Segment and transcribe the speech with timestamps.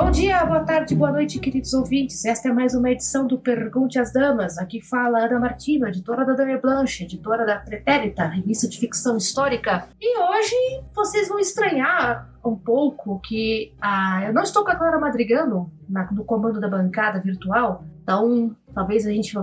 [0.00, 2.24] Bom dia, boa tarde, boa noite, queridos ouvintes.
[2.24, 4.56] Esta é mais uma edição do Pergunte às Damas.
[4.56, 9.88] Aqui fala Ana Martino, editora da Dame Blanche, editora da Pretérita, revista de ficção histórica.
[10.00, 10.54] E hoje
[10.94, 16.08] vocês vão estranhar um pouco que ah, eu não estou com a Clara Madrigano na,
[16.12, 19.36] no comando da bancada virtual, então talvez a gente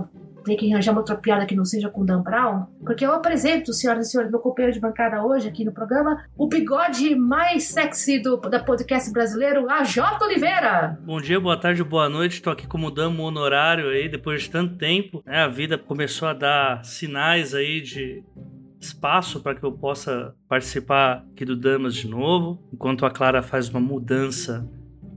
[0.46, 3.72] tem que arranjar uma outra piada que não seja com Dan Brown, porque eu apresento,
[3.72, 8.20] senhoras e senhores, meu companheiro de bancada hoje aqui no programa, o bigode mais sexy
[8.20, 10.24] do da podcast brasileiro, a J.
[10.24, 10.98] Oliveira.
[11.04, 12.34] Bom dia, boa tarde, boa noite.
[12.34, 15.22] Estou aqui como damo honorário aí, depois de tanto tempo.
[15.26, 18.22] Né, a vida começou a dar sinais aí de
[18.80, 23.68] espaço para que eu possa participar aqui do Damas de novo, enquanto a Clara faz
[23.68, 24.68] uma mudança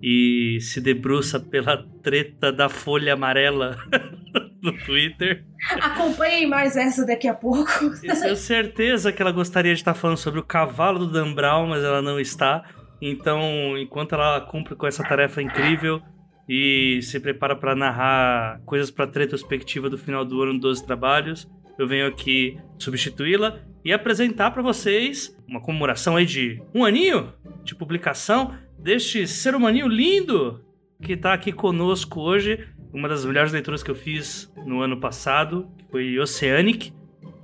[0.02, 3.78] e se debruça pela treta da folha amarela
[4.62, 5.44] no Twitter.
[5.82, 7.70] Acompanhem mais essa daqui a pouco.
[8.04, 11.68] Eu tenho certeza que ela gostaria de estar falando sobre o cavalo do Dan Brown,
[11.68, 12.64] mas ela não está.
[13.02, 16.02] Então, enquanto ela cumpre com essa tarefa incrível
[16.48, 21.88] e se prepara para narrar coisas para retrospectiva do final do ano 12 trabalhos, eu
[21.88, 28.54] venho aqui substituí-la e apresentar para vocês uma comemoração aí de um aninho de publicação
[28.78, 30.64] deste ser humaninho lindo
[31.02, 35.68] que está aqui conosco hoje uma das melhores leituras que eu fiz no ano passado,
[35.78, 36.94] que foi Oceanic,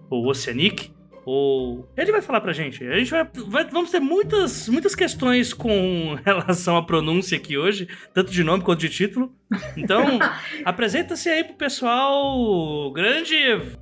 [0.09, 0.93] ou Oceanic,
[1.25, 1.89] ou...
[1.97, 2.85] Ele vai falar pra gente.
[2.87, 7.87] A gente vai, vai, Vamos ter muitas, muitas questões com relação à pronúncia aqui hoje,
[8.13, 9.33] tanto de nome quanto de título.
[9.75, 10.19] Então,
[10.63, 13.35] apresenta-se aí pro pessoal grande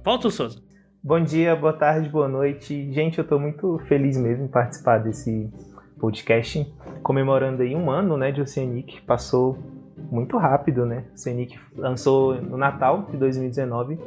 [0.04, 0.62] Walter Souza.
[1.04, 2.94] Bom dia, boa tarde, boa noite.
[2.94, 5.52] Gente, eu tô muito feliz mesmo em participar desse
[6.00, 6.66] podcast,
[7.02, 9.02] comemorando aí um ano, né, de Oceanic.
[9.02, 11.06] Passou muito rápido, né?
[11.14, 14.00] O Senic lançou no Natal de 2019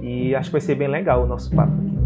[0.00, 1.96] e acho que vai ser bem legal o nosso papo aqui.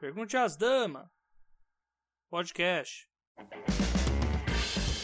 [0.00, 1.08] Pergunte às damas.
[2.30, 3.08] Podcast.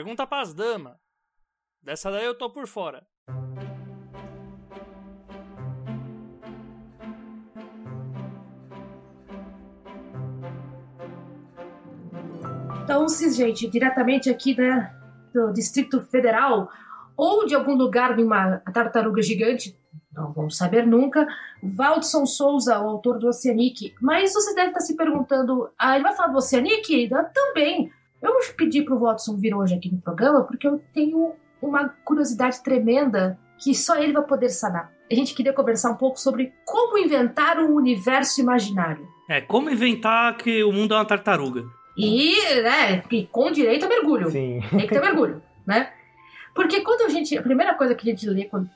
[0.00, 0.96] Pergunta pras damas.
[1.82, 3.06] Dessa daí eu tô por fora.
[12.82, 14.90] Então, se, gente, diretamente aqui né,
[15.34, 16.70] do Distrito Federal
[17.14, 19.78] ou de algum lugar de uma tartaruga gigante,
[20.14, 21.28] não vamos saber nunca,
[21.62, 23.94] Valdson Souza, o autor do Oceanic.
[24.00, 27.10] Mas você deve estar se perguntando, ah, ele vai falar do Oceanic?
[27.34, 27.92] Também.
[28.22, 33.38] Eu pedi pro Watson vir hoje aqui no programa porque eu tenho uma curiosidade tremenda
[33.58, 34.90] que só ele vai poder sanar.
[35.10, 39.06] A gente queria conversar um pouco sobre como inventar um universo imaginário.
[39.28, 41.64] É, como inventar que o mundo é uma tartaruga.
[41.96, 44.30] E, né, com direito a mergulho.
[44.30, 44.60] Sim.
[44.70, 45.92] Tem que ter mergulho, né?
[46.54, 47.36] Porque quando a gente.
[47.36, 48.70] A primeira coisa que a gente lê quando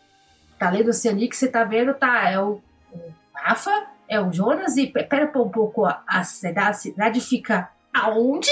[0.58, 2.60] tá lendo Oceanic, você tá vendo, tá, é o,
[2.92, 2.98] o
[3.34, 8.50] Rafa, é o Jonas, e pera um pouco, a, a cidade fica aonde?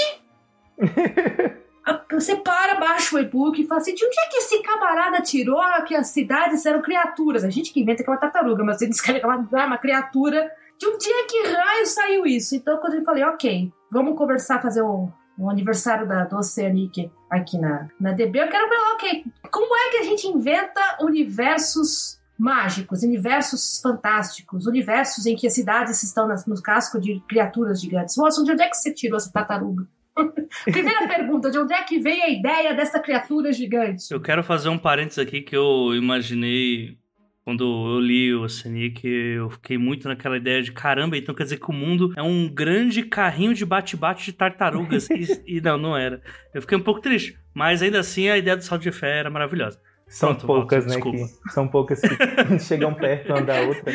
[2.11, 5.61] Você para, baixa o e-book e fala assim: de onde é que esse camarada tirou
[5.85, 7.43] que as cidades eram criaturas?
[7.43, 9.77] A gente que inventa que é uma tartaruga, mas ele descreve que é uma, uma
[9.77, 10.49] criatura.
[10.77, 12.55] De onde é que raio saiu isso?
[12.55, 17.57] Então, quando eu falei, ok, vamos conversar, fazer o, o aniversário da, do Oceanic aqui
[17.57, 23.03] na, na DB, eu quero ver, ok, como é que a gente inventa universos mágicos,
[23.03, 28.15] universos fantásticos, universos em que as cidades estão nas, no casco de criaturas gigantes?
[28.15, 29.87] De onde é que você tirou essa tartaruga?
[30.65, 34.11] Primeira pergunta, de onde é que veio a ideia dessa criatura gigante?
[34.11, 36.97] Eu quero fazer um parênteses aqui que eu imaginei
[37.43, 41.59] quando eu li o Oceanic, eu fiquei muito naquela ideia de caramba, então quer dizer
[41.59, 45.09] que o mundo é um grande carrinho de bate-bate de tartarugas.
[45.11, 46.21] e, e, não, não era.
[46.53, 49.29] Eu fiquei um pouco triste, mas ainda assim a ideia do salto de fé era
[49.29, 49.79] maravilhosa.
[50.13, 51.11] São Pronto, poucas, volta, né?
[51.11, 52.07] Que, são poucas que
[52.61, 53.91] chegam perto uma da outra.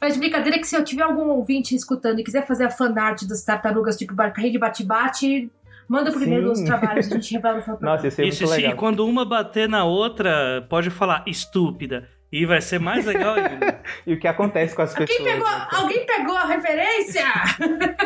[0.00, 3.24] Mas de brincadeira que se eu tiver algum ouvinte escutando e quiser fazer a fanart
[3.24, 5.52] das tartarugas, tipo carrinho de bate-bate,
[5.86, 8.72] manda primeiro os trabalhos, a gente revela o Nossa, isso é Isso, muito legal.
[8.72, 12.08] e quando uma bater na outra, pode falar estúpida.
[12.32, 13.80] E vai ser mais legal ainda.
[14.06, 15.32] E o que acontece com as Alguém pessoas?
[15.32, 15.66] pegou, né?
[15.72, 17.24] alguém pegou a referência?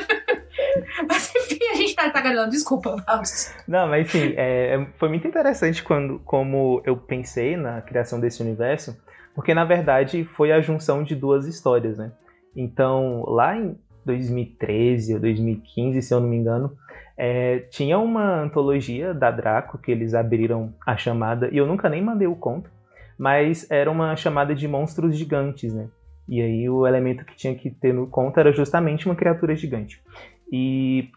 [1.09, 2.51] Mas enfim, a gente tá tagarelando.
[2.51, 3.55] Desculpa, Valdes.
[3.69, 8.97] Não, mas sim, é, foi muito interessante quando, como eu pensei na criação desse universo,
[9.35, 12.11] porque na verdade foi a junção de duas histórias, né?
[12.55, 16.77] Então, lá em 2013 ou 2015, se eu não me engano,
[17.17, 22.03] é, tinha uma antologia da Draco que eles abriram a chamada, e eu nunca nem
[22.03, 22.71] mandei o conto,
[23.19, 25.89] mas era uma chamada de monstros gigantes, né?
[26.29, 30.03] E aí o elemento que tinha que ter no conto era justamente uma criatura gigante.
[30.51, 31.09] E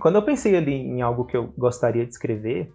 [0.00, 2.72] quando eu pensei ali em algo que eu gostaria de escrever,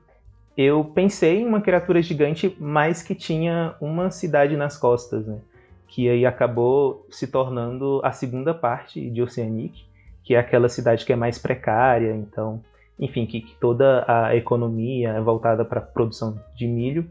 [0.58, 5.40] eu pensei em uma criatura gigante, mas que tinha uma cidade nas costas, né?
[5.88, 9.84] Que aí acabou se tornando a segunda parte de Oceanic,
[10.24, 12.62] que é aquela cidade que é mais precária, então,
[12.98, 17.08] enfim, que, que toda a economia é voltada para a produção de milho.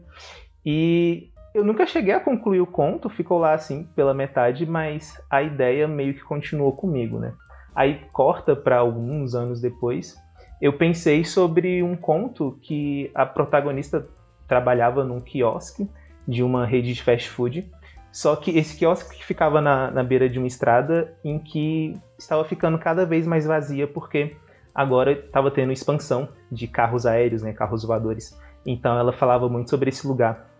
[0.65, 5.41] E eu nunca cheguei a concluir o conto, ficou lá assim pela metade, mas a
[5.41, 7.33] ideia meio que continuou comigo, né?
[7.73, 10.17] Aí corta para alguns anos depois,
[10.61, 14.05] eu pensei sobre um conto que a protagonista
[14.45, 15.89] trabalhava num quiosque
[16.27, 17.71] de uma rede de fast food.
[18.11, 22.77] Só que esse quiosque ficava na, na beira de uma estrada em que estava ficando
[22.77, 24.35] cada vez mais vazia porque
[24.73, 28.37] agora estava tendo expansão de carros aéreos, né, carros voadores.
[28.65, 30.53] Então ela falava muito sobre esse lugar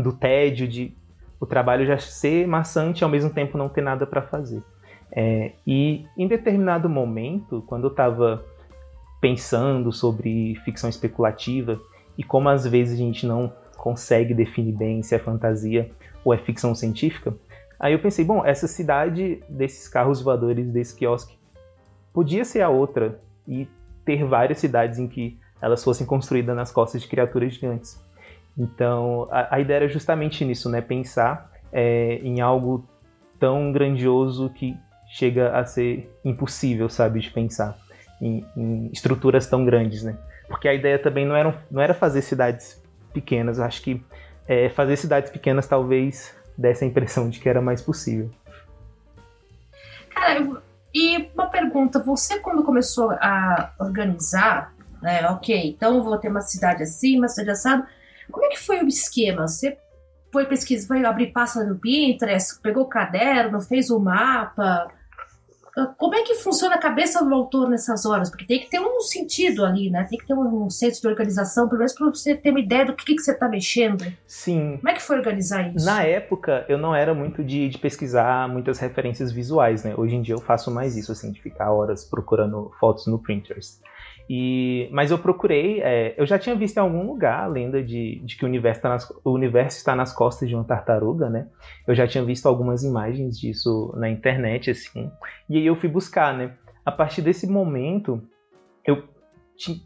[0.00, 0.96] do tédio, de
[1.40, 4.62] o trabalho já ser maçante e ao mesmo tempo não ter nada para fazer.
[5.10, 8.44] É, e em determinado momento, quando eu estava
[9.20, 11.80] pensando sobre ficção especulativa
[12.16, 15.90] e como às vezes a gente não consegue definir bem se é fantasia
[16.24, 17.34] ou é ficção científica,
[17.78, 21.38] aí eu pensei, bom, essa cidade desses carros voadores, desse quiosque,
[22.12, 23.68] podia ser a outra e
[24.04, 28.07] ter várias cidades em que elas fossem construídas nas costas de criaturas gigantes.
[28.58, 30.80] Então, a, a ideia era justamente nisso, né?
[30.80, 32.84] Pensar é, em algo
[33.38, 34.76] tão grandioso que
[35.06, 37.78] chega a ser impossível, sabe, de pensar
[38.20, 40.18] em, em estruturas tão grandes, né?
[40.48, 42.82] Porque a ideia também não era, não era fazer cidades
[43.12, 43.60] pequenas.
[43.60, 44.02] Acho que
[44.46, 48.30] é, fazer cidades pequenas talvez desse a impressão de que era mais possível.
[50.10, 50.60] Cara, eu-
[50.92, 55.28] e uma pergunta: você, quando começou a organizar, né?
[55.30, 57.86] Ok, então eu vou ter uma cidade assim, uma cidade assada.
[58.30, 59.46] Como é que foi o esquema?
[59.46, 59.76] Você
[60.32, 64.88] foi pesquisar, foi abrir pasta no Pinterest, pegou o caderno, fez o mapa?
[65.76, 68.28] Ah, Como é que funciona a cabeça do autor nessas horas?
[68.28, 70.04] Porque tem que ter um sentido ali, né?
[70.10, 72.94] Tem que ter um senso de organização, pelo menos para você ter uma ideia do
[72.94, 74.04] que, que você está mexendo.
[74.26, 75.86] Sim, Como é que foi organizar isso?
[75.86, 79.94] Na época, eu não era muito de, de pesquisar muitas referências visuais, né?
[79.96, 83.78] Hoje em dia eu faço mais isso, assim, de ficar horas procurando fotos no Pinterest.
[84.28, 88.20] E, mas eu procurei, é, eu já tinha visto em algum lugar a lenda de,
[88.24, 91.48] de que o universo, tá nas- o universo está nas costas de uma tartaruga, né?
[91.86, 95.10] Eu já tinha visto algumas imagens disso na internet, assim.
[95.48, 96.54] E aí eu fui buscar, né?
[96.84, 98.22] A partir desse momento,
[98.84, 99.02] eu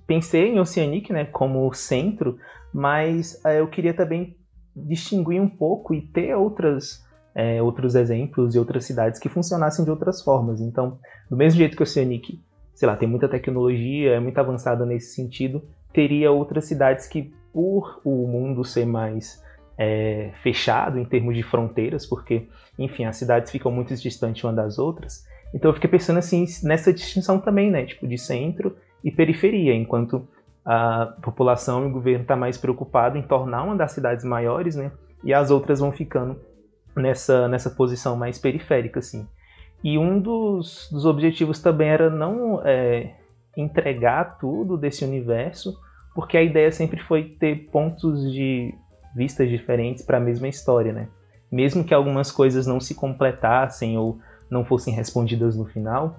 [0.06, 2.36] pensei em Oceanic, né, como centro,
[2.72, 4.36] mas é, eu queria também
[4.74, 7.04] distinguir um pouco e ter outras,
[7.34, 10.60] é, outros exemplos e outras cidades que funcionassem de outras formas.
[10.60, 10.98] Então,
[11.30, 12.40] do mesmo jeito que o Oceanic,
[12.74, 15.62] sei lá, tem muita tecnologia, é muito avançada nesse sentido,
[15.92, 19.42] teria outras cidades que, por o mundo ser mais
[19.78, 22.48] é, fechado em termos de fronteiras, porque,
[22.78, 25.26] enfim, as cidades ficam muito distantes uma das outras.
[25.54, 30.26] Então eu fiquei pensando assim nessa distinção também, né, tipo de centro e periferia, enquanto
[30.64, 34.92] a população e o governo está mais preocupado em tornar uma das cidades maiores, né,
[35.22, 36.38] e as outras vão ficando
[36.96, 39.26] nessa, nessa posição mais periférica, assim.
[39.82, 43.14] E um dos, dos objetivos também era não é,
[43.56, 45.76] entregar tudo desse universo,
[46.14, 48.74] porque a ideia sempre foi ter pontos de
[49.14, 51.08] vistas diferentes para a mesma história, né?
[51.50, 54.18] Mesmo que algumas coisas não se completassem ou
[54.50, 56.16] não fossem respondidas no final,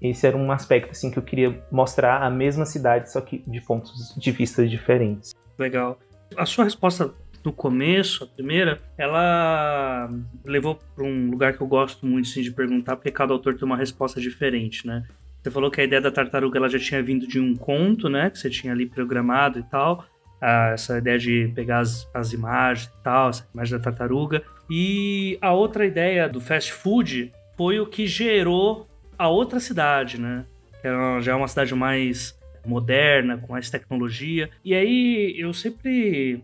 [0.00, 3.60] esse era um aspecto assim que eu queria mostrar a mesma cidade, só que de
[3.60, 5.34] pontos de vista diferentes.
[5.58, 5.98] Legal.
[6.36, 7.12] A sua resposta
[7.44, 10.10] no começo, a primeira, ela
[10.44, 13.64] levou para um lugar que eu gosto muito assim, de perguntar, porque cada autor tem
[13.64, 15.04] uma resposta diferente, né?
[15.42, 18.28] Você falou que a ideia da tartaruga ela já tinha vindo de um conto, né?
[18.28, 20.04] Que você tinha ali programado e tal.
[20.40, 24.42] Ah, essa ideia de pegar as, as imagens e tal, essa imagem da tartaruga.
[24.68, 28.86] E a outra ideia do fast food foi o que gerou
[29.18, 30.44] a outra cidade, né?
[30.80, 34.50] Que é já é uma cidade mais moderna, com mais tecnologia.
[34.64, 36.42] E aí eu sempre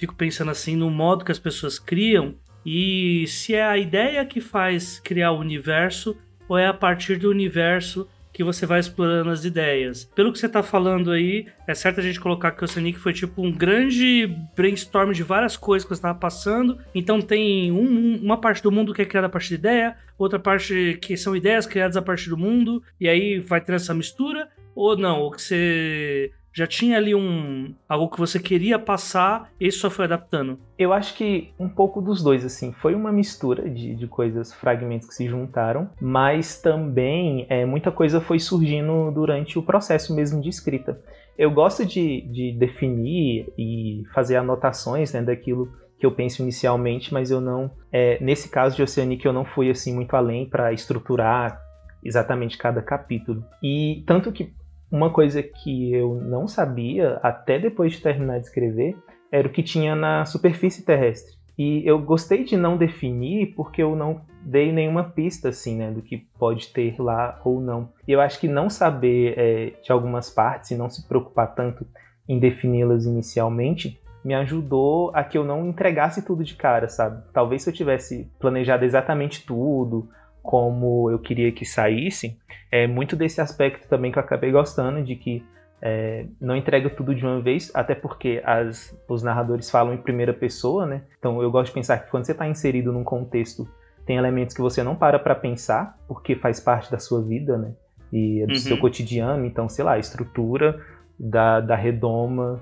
[0.00, 4.40] fico pensando assim no modo que as pessoas criam e se é a ideia que
[4.40, 6.16] faz criar o universo
[6.48, 10.04] ou é a partir do universo que você vai explorando as ideias.
[10.14, 13.12] Pelo que você está falando aí, é certo a gente colocar que o Oceanic foi
[13.12, 14.26] tipo um grande
[14.56, 16.78] brainstorm de várias coisas que você estava passando.
[16.94, 20.38] Então tem um, uma parte do mundo que é criada a partir de ideia, outra
[20.38, 24.48] parte que são ideias criadas a partir do mundo, e aí vai ter essa mistura.
[24.74, 29.70] Ou não, ou que você já tinha ali um algo que você queria passar e
[29.70, 30.58] só foi adaptando?
[30.78, 32.72] Eu acho que um pouco dos dois, assim.
[32.72, 38.20] Foi uma mistura de, de coisas, fragmentos que se juntaram, mas também é, muita coisa
[38.20, 41.00] foi surgindo durante o processo mesmo de escrita.
[41.38, 47.30] Eu gosto de, de definir e fazer anotações né, daquilo que eu penso inicialmente, mas
[47.30, 47.70] eu não.
[47.92, 51.60] É, nesse caso de Oceanic, eu não fui assim muito além para estruturar
[52.02, 53.44] exatamente cada capítulo.
[53.62, 54.52] E tanto que
[54.90, 58.96] uma coisa que eu não sabia até depois de terminar de escrever
[59.30, 61.38] era o que tinha na superfície terrestre.
[61.56, 66.00] E eu gostei de não definir porque eu não dei nenhuma pista assim, né, do
[66.00, 67.90] que pode ter lá ou não.
[68.08, 71.86] E eu acho que não saber é, de algumas partes e não se preocupar tanto
[72.28, 77.22] em defini-las inicialmente me ajudou a que eu não entregasse tudo de cara, sabe?
[77.32, 80.08] Talvez se eu tivesse planejado exatamente tudo,
[80.42, 82.38] como eu queria que saísse,
[82.70, 85.44] é muito desse aspecto também que eu acabei gostando, de que
[85.82, 90.32] é, não entrega tudo de uma vez, até porque as, os narradores falam em primeira
[90.32, 91.02] pessoa, né?
[91.18, 93.68] Então eu gosto de pensar que quando você está inserido num contexto,
[94.04, 97.72] tem elementos que você não para para pensar, porque faz parte da sua vida, né?
[98.12, 98.58] E é do uhum.
[98.58, 100.80] seu cotidiano, então, sei lá, a estrutura
[101.18, 102.60] da, da redoma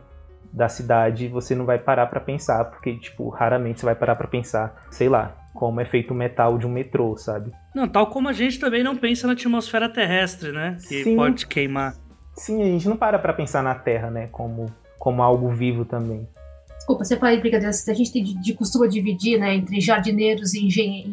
[0.53, 4.27] da cidade, você não vai parar para pensar, porque, tipo, raramente você vai parar para
[4.27, 7.53] pensar, sei lá, como é feito o metal de um metrô, sabe?
[7.75, 10.77] Não, tal como a gente também não pensa na atmosfera terrestre, né?
[10.89, 11.17] Que Sim.
[11.17, 11.95] pode queimar.
[12.35, 14.29] Sim, a gente não para pra pensar na Terra, né?
[14.31, 14.67] Como,
[14.99, 16.29] como algo vivo também.
[16.77, 20.55] Desculpa, você fala em brincadeira, a gente tem de, de costuma dividir, né, entre jardineiros
[20.55, 21.13] e engenheiros.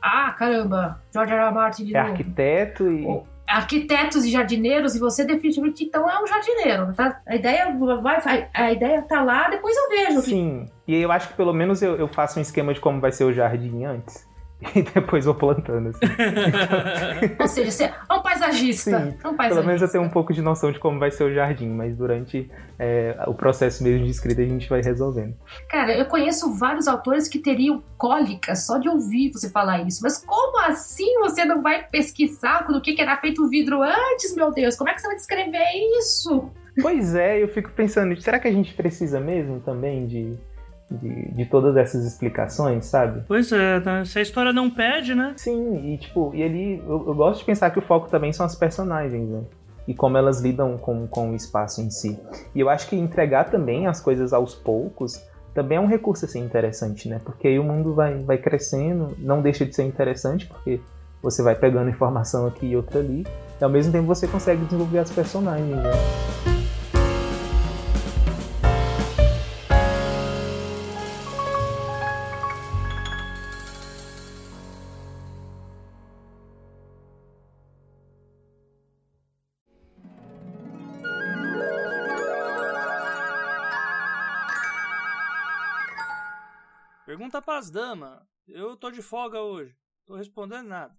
[0.00, 1.42] Ah, caramba, George R.
[1.42, 1.52] R.
[1.52, 2.12] Martin de é novo.
[2.12, 3.04] arquiteto e
[3.52, 6.92] arquitetos e jardineiros e você definitivamente então é um jardineiro.
[6.94, 7.20] Tá?
[7.26, 10.22] A ideia vai, a ideia tá lá, depois eu vejo.
[10.22, 10.66] Sim.
[10.86, 13.24] E eu acho que pelo menos eu, eu faço um esquema de como vai ser
[13.24, 14.26] o jardim antes.
[14.74, 16.00] e depois vou plantando, assim.
[17.38, 18.90] Ou seja, você é um paisagista.
[18.90, 19.54] Sim, um paisagista.
[19.54, 21.96] Pelo menos eu tenho um pouco de noção de como vai ser o jardim, mas
[21.96, 25.34] durante é, o processo mesmo de escrita a gente vai resolvendo.
[25.68, 30.00] Cara, eu conheço vários autores que teriam cólica só de ouvir você falar isso.
[30.02, 34.52] Mas como assim você não vai pesquisar do que era feito o vidro antes, meu
[34.52, 34.76] Deus?
[34.76, 35.64] Como é que você vai descrever
[35.98, 36.50] isso?
[36.80, 40.38] Pois é, eu fico pensando, será que a gente precisa mesmo também de
[40.92, 43.22] de, de todas essas explicações, sabe?
[43.26, 44.04] Pois é, tá?
[44.04, 45.34] se a história não pede, né?
[45.36, 46.82] Sim, e tipo, e ele.
[46.86, 49.42] Eu, eu gosto de pensar que o foco também são as personagens, né?
[49.86, 52.18] E como elas lidam com, com o espaço em si.
[52.54, 55.20] E eu acho que entregar também as coisas aos poucos
[55.54, 57.20] também é um recurso assim interessante, né?
[57.24, 60.80] Porque aí o mundo vai, vai crescendo, não deixa de ser interessante, porque
[61.22, 63.26] você vai pegando informação aqui e outra ali,
[63.60, 66.61] e ao mesmo tempo você consegue desenvolver as personagens, né?
[87.62, 88.18] Pras damas.
[88.48, 89.72] Eu tô de folga hoje.
[90.04, 90.92] Tô respondendo nada.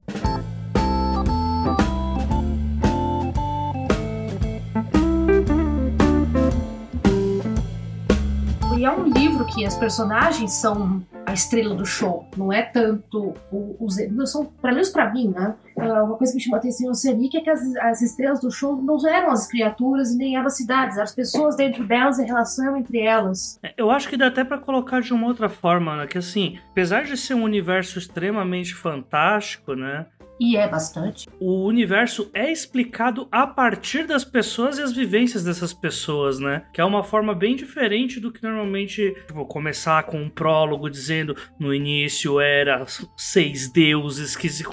[8.83, 13.33] E é um livro que as personagens são a estrela do show, não é tanto
[13.79, 13.95] os.
[14.29, 15.55] São, pelo menos pra mim, né?
[15.79, 18.41] Ah, uma coisa que me chamou a atenção em Oceanic é que as, as estrelas
[18.41, 21.85] do show não eram as criaturas e nem eram as cidades, eram as pessoas dentro
[21.85, 23.57] delas e a relação entre elas.
[23.63, 26.05] É, eu acho que dá até para colocar de uma outra forma, né?
[26.05, 30.07] Que assim, apesar de ser um universo extremamente fantástico, né?
[30.39, 31.29] E é bastante.
[31.39, 36.65] O universo é explicado a partir das pessoas e as vivências dessas pessoas, né?
[36.73, 41.35] Que é uma forma bem diferente do que normalmente, tipo, começar com um prólogo dizendo
[41.59, 42.83] no início era
[43.15, 44.63] seis deuses que se.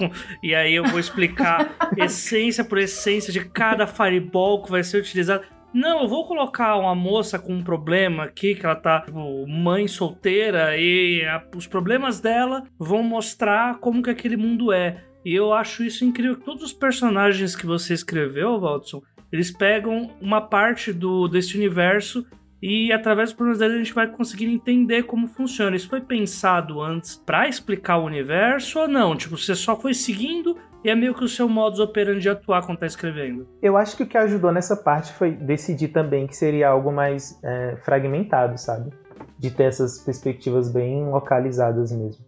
[0.41, 5.43] E aí eu vou explicar essência por essência de cada fireball que vai ser utilizado.
[5.73, 9.87] Não, eu vou colocar uma moça com um problema aqui, que ela tá, tipo, mãe
[9.87, 15.01] solteira, e a, os problemas dela vão mostrar como que aquele mundo é.
[15.23, 16.35] E eu acho isso incrível.
[16.37, 19.01] Todos os personagens que você escreveu, Waldson,
[19.31, 22.25] eles pegam uma parte do desse universo
[22.61, 25.75] e através dos problemas deles a gente vai conseguir entender como funciona.
[25.75, 29.15] Isso foi pensado antes para explicar o universo ou não?
[29.15, 32.65] Tipo, você só foi seguindo e é meio que o seu modus operandi de atuar
[32.65, 33.47] quando tá escrevendo.
[33.61, 37.39] Eu acho que o que ajudou nessa parte foi decidir também que seria algo mais
[37.43, 38.91] é, fragmentado, sabe?
[39.39, 42.23] De ter essas perspectivas bem localizadas mesmo.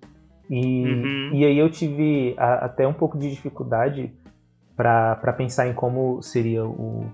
[0.53, 1.29] E, uhum.
[1.33, 4.13] e aí eu tive a, até um pouco de dificuldade
[4.77, 7.05] para pensar em como seria o,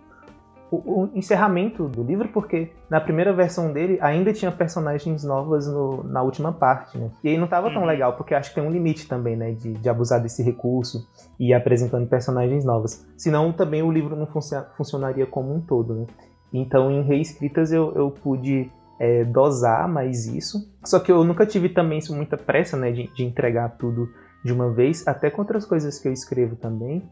[0.69, 6.03] o, o, encerramento do livro, porque na primeira versão dele ainda tinha personagens novas no,
[6.03, 7.12] na última parte, né?
[7.24, 7.88] E aí não estava tão uhum.
[7.88, 9.53] legal, porque acho que tem um limite também, né?
[9.53, 11.08] De, de abusar desse recurso
[11.39, 13.08] e ir apresentando personagens novas.
[13.15, 14.27] Senão também o livro não
[14.75, 16.08] funcionaria como um todo, né?
[16.51, 18.69] Então em reescritas eu, eu pude
[19.00, 20.72] é, dosar mais isso.
[20.84, 22.91] Só que eu nunca tive também muita pressa, né?
[22.91, 24.10] De, de entregar tudo
[24.44, 27.03] de uma vez, até com outras coisas que eu escrevo também,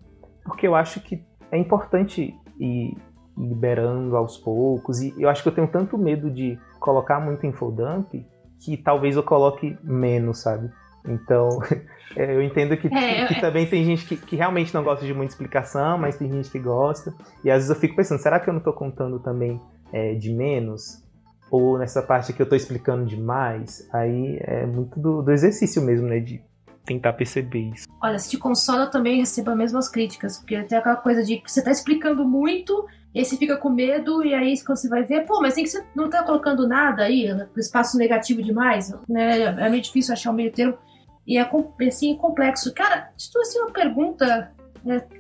[0.46, 2.98] porque eu acho que é importante ir
[3.38, 5.01] liberando aos poucos.
[5.01, 8.13] E eu acho que eu tenho tanto medo de colocar muito infodump
[8.60, 10.72] que talvez eu coloque menos, sabe?
[11.06, 11.50] Então,
[12.15, 15.13] é, eu entendo que, é, que, também tem gente que, que, realmente não gosta de
[15.13, 17.13] muita explicação, mas tem gente que gosta.
[17.44, 19.62] E às vezes eu fico pensando, será que eu não estou contando também
[19.94, 21.06] é, de menos?
[21.50, 23.88] Ou nessa parte que eu estou explicando demais?
[23.94, 26.20] Aí é muito do, do exercício mesmo, né?
[26.20, 26.42] De
[26.86, 27.88] tentar perceber isso.
[28.01, 31.38] Olha, se te consola, eu também recebo as mesmas críticas, porque tem aquela coisa de
[31.38, 34.88] que você está explicando muito e aí você fica com medo, e aí quando você
[34.88, 37.25] vai ver, pô, mas tem que você não tá colocando nada aí,
[37.58, 39.42] espaço negativo demais, né?
[39.42, 40.77] É meio difícil achar o meio termo.
[41.25, 41.50] E é
[41.88, 42.74] assim, complexo.
[42.74, 44.51] Cara, se tu assim uma pergunta, né?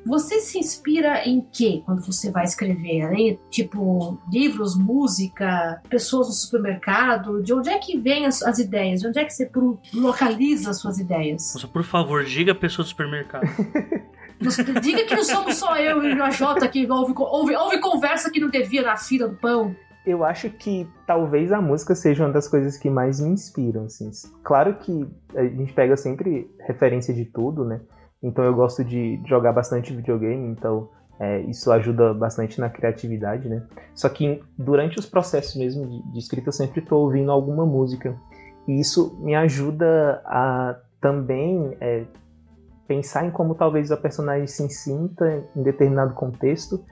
[0.05, 3.05] Você se inspira em quê quando você vai escrever?
[3.05, 7.41] Aí, tipo, livros, música, pessoas no supermercado?
[7.41, 9.01] De onde é que vem as, as ideias?
[9.01, 9.49] De onde é que você
[9.93, 11.53] localiza as suas ideias?
[11.53, 13.47] Nossa, por favor, diga pessoa do supermercado.
[14.81, 18.39] Diga que não somos só eu e o AJ que ouve, ouve, ouve conversa que
[18.39, 19.75] não devia na fila do pão.
[20.05, 24.09] Eu acho que talvez a música seja uma das coisas que mais me inspiram, assim.
[24.43, 27.81] Claro que a gente pega sempre referência de tudo, né?
[28.21, 33.63] Então eu gosto de jogar bastante videogame, então é, isso ajuda bastante na criatividade, né?
[33.93, 38.15] Só que durante os processos mesmo de, de escrita eu sempre estou ouvindo alguma música.
[38.67, 42.05] E isso me ajuda a também é,
[42.87, 46.83] pensar em como talvez a personagem se sinta em determinado contexto.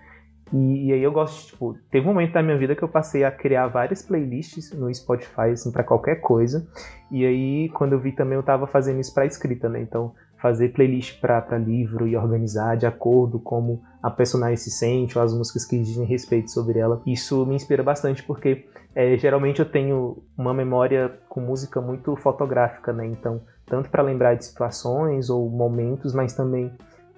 [0.54, 3.24] E, e, aí eu gosto, tipo, teve um momento da minha vida que eu passei
[3.24, 6.68] a criar várias playlists no Spotify, assim, para qualquer coisa.
[7.12, 9.82] E aí, quando eu vi também, eu tava fazendo isso para escrita, né?
[9.82, 15.24] Então, fazer playlist para livro e organizar de acordo como a personagem se sente ou
[15.24, 17.02] as músicas que dizem respeito sobre ela.
[17.06, 22.94] Isso me inspira bastante porque é, geralmente eu tenho uma memória com música muito fotográfica,
[22.94, 23.06] né?
[23.06, 26.72] Então tanto para lembrar de situações ou momentos, mas também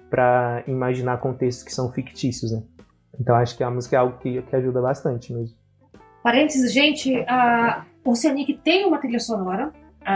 [0.08, 2.62] para imaginar contextos que são fictícios, né?
[3.20, 5.56] Então acho que a música é algo que, que ajuda bastante mesmo.
[6.22, 9.72] Parênteses, gente, a Oceanic tem uma trilha sonora,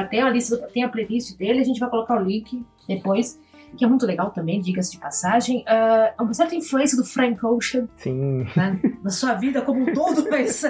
[0.08, 3.38] tem a lista, tem a playlist dele, a gente vai colocar o link depois,
[3.76, 5.64] que é muito legal também, diga-se de passagem.
[5.68, 8.46] Uh, uma certa influência do Frank Ocean Sim.
[8.56, 10.62] Né, na sua vida como um todo, mas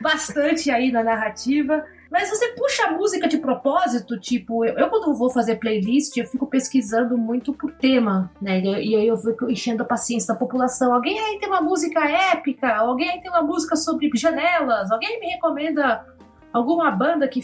[0.00, 1.84] bastante aí na narrativa.
[2.10, 6.26] Mas você puxa a música de propósito, tipo, eu, eu quando vou fazer playlist, eu
[6.26, 8.60] fico pesquisando muito por tema, né?
[8.60, 10.92] E aí eu fico enchendo a paciência da população.
[10.92, 12.76] Alguém aí tem uma música épica?
[12.76, 14.90] Alguém aí tem uma música sobre janelas?
[14.90, 16.04] Alguém me recomenda
[16.52, 17.40] alguma banda que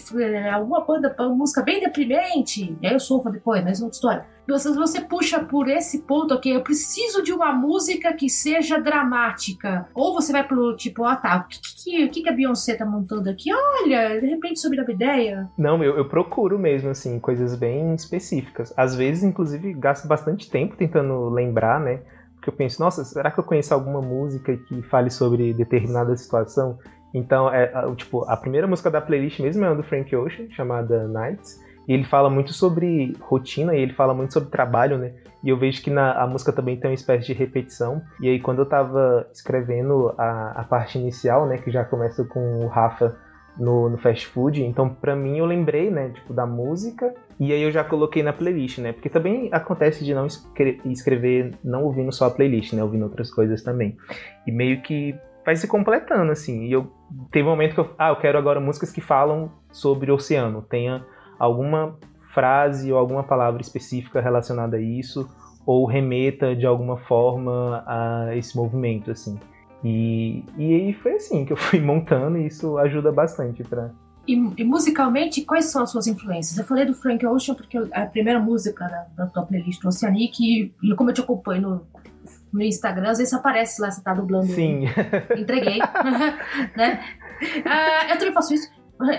[0.52, 4.36] alguma banda uma música bem deprimente, aí eu sofro depois, mas outra história.
[4.48, 9.88] Você, você puxa por esse ponto aqui, eu preciso de uma música que seja dramática.
[9.92, 12.86] Ou você vai pro tipo, ah tá, o que, que, que, que a Beyoncé tá
[12.86, 13.50] montando aqui?
[13.52, 15.50] Olha, de repente sobre a ideia.
[15.58, 18.72] Não, eu, eu procuro mesmo, assim, coisas bem específicas.
[18.76, 22.02] Às vezes, inclusive, gasto bastante tempo tentando lembrar, né?
[22.36, 26.78] Porque eu penso, nossa, será que eu conheço alguma música que fale sobre determinada situação?
[27.16, 31.08] Então, é, tipo, a primeira música da playlist mesmo é uma do Frank Ocean, chamada
[31.08, 31.58] Nights.
[31.88, 35.14] E ele fala muito sobre rotina e ele fala muito sobre trabalho, né?
[35.42, 38.02] E eu vejo que na, a música também tem uma espécie de repetição.
[38.20, 41.56] E aí, quando eu tava escrevendo a, a parte inicial, né?
[41.56, 43.16] Que já começa com o Rafa
[43.58, 44.62] no, no fast food.
[44.62, 46.10] Então, para mim, eu lembrei, né?
[46.10, 47.14] Tipo, da música.
[47.40, 48.92] E aí eu já coloquei na playlist, né?
[48.92, 50.26] Porque também acontece de não
[50.84, 52.82] escrever, não ouvindo só a playlist, né?
[52.82, 53.96] Ouvindo outras coisas também.
[54.46, 55.14] E meio que
[55.46, 56.64] vai se completando, assim.
[56.64, 56.92] E eu
[57.30, 61.06] teve um momento que eu, ah, eu quero agora músicas que falam sobre oceano, tenha
[61.38, 61.96] alguma
[62.34, 65.30] frase ou alguma palavra específica relacionada a isso,
[65.64, 69.38] ou remeta de alguma forma a esse movimento, assim.
[69.84, 73.92] E, e aí foi assim que eu fui montando e isso ajuda bastante para
[74.26, 76.58] e, e, musicalmente, quais são as suas influências?
[76.58, 80.42] Eu falei do Frank Ocean porque é a primeira música da, da tua playlist Oceanic
[80.42, 81.86] e, e como eu te acompanho no,
[82.52, 84.46] no Instagram, às vezes aparece lá, você tá dublando.
[84.46, 84.84] Sim.
[85.36, 85.78] Entreguei.
[86.76, 87.00] né?
[87.64, 88.70] Ah, eu também faço isso.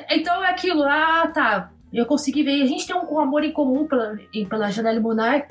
[0.10, 1.72] Então é aquilo, ah, tá.
[1.94, 2.62] Eu consegui ver.
[2.62, 4.18] A gente tem um, amor em comum pela,
[4.50, 5.46] pela Janelle Monáe,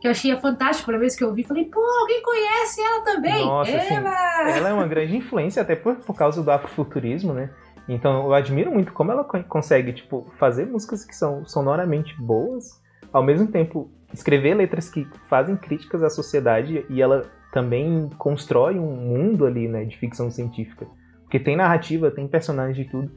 [0.00, 1.44] que eu achei fantástico a vez que eu vi.
[1.44, 3.44] Falei, pô, alguém conhece ela também.
[3.44, 4.50] Nossa, ela...
[4.50, 7.50] Ela é uma grande influência, até por, por causa do afrofuturismo, né?
[7.88, 12.80] Então eu admiro muito como ela consegue, tipo, fazer músicas que são sonoramente boas,
[13.12, 18.94] ao mesmo tempo escrever letras que fazem críticas à sociedade e ela também constrói um
[18.96, 20.86] mundo ali, né, de ficção científica.
[21.22, 23.10] Porque tem narrativa, tem personagem e tudo.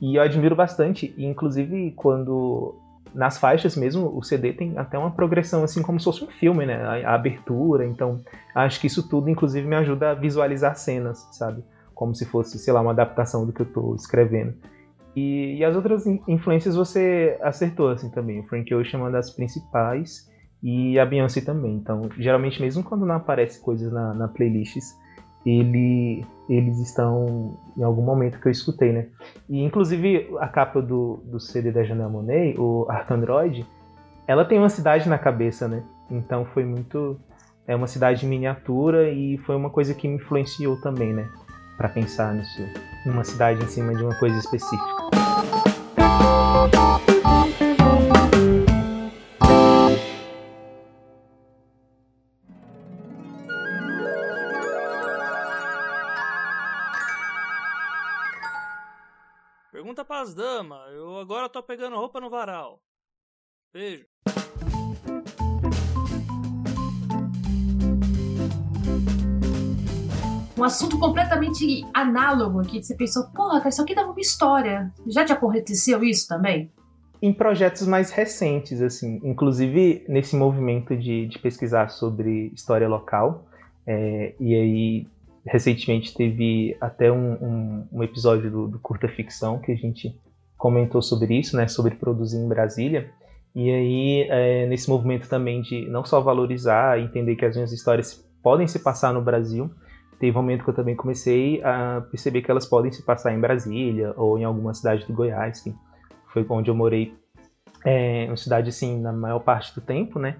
[0.00, 2.74] E eu admiro bastante, e inclusive quando
[3.14, 6.66] nas faixas mesmo, o CD tem até uma progressão assim como se fosse um filme,
[6.66, 6.76] né?
[6.82, 8.20] A, a abertura, então
[8.54, 11.64] acho que isso tudo inclusive me ajuda a visualizar cenas, sabe?
[11.94, 14.54] Como se fosse, sei lá, uma adaptação do que eu estou escrevendo.
[15.16, 18.40] E, e, as outras influências você acertou assim também.
[18.40, 20.27] O Frank Ocean é uma das principais
[20.62, 21.74] e a Beyoncé também.
[21.74, 24.96] Então, geralmente mesmo quando não aparece coisas na, na playlists,
[25.46, 29.06] ele, eles estão em algum momento que eu escutei, né?
[29.48, 33.64] E inclusive a capa do, do CD da Janelle Monet, o Art Android,
[34.26, 35.82] ela tem uma cidade na cabeça, né?
[36.10, 37.18] Então foi muito
[37.66, 41.28] é uma cidade miniatura e foi uma coisa que me influenciou também, né?
[41.76, 42.62] Para pensar nisso,
[43.04, 45.08] numa cidade em cima de uma coisa específica.
[60.18, 60.92] Pras damas.
[60.92, 62.80] Eu agora tô pegando roupa no varal.
[63.72, 64.04] Beijo.
[70.58, 72.82] Um assunto completamente análogo aqui.
[72.82, 74.92] Você pensou, porra, cara, isso aqui dá uma história.
[75.06, 76.72] Já te aconteceu isso também?
[77.22, 83.44] Em projetos mais recentes, assim, inclusive nesse movimento de, de pesquisar sobre história local,
[83.86, 85.06] é, e aí
[85.50, 90.14] recentemente teve até um, um, um episódio do, do, Curta Ficção que a gente
[90.56, 93.10] comentou sobre isso, né, sobre produzir em Brasília.
[93.54, 98.24] E aí, é, nesse movimento também de não só valorizar, entender que as minhas histórias
[98.42, 99.70] podem se passar no Brasil,
[100.18, 103.40] teve um momento que eu também comecei a perceber que elas podem se passar em
[103.40, 105.74] Brasília ou em alguma cidade do Goiás, que
[106.32, 107.14] foi onde eu morei,
[107.84, 110.36] é, uma cidade assim na maior parte do tempo, né?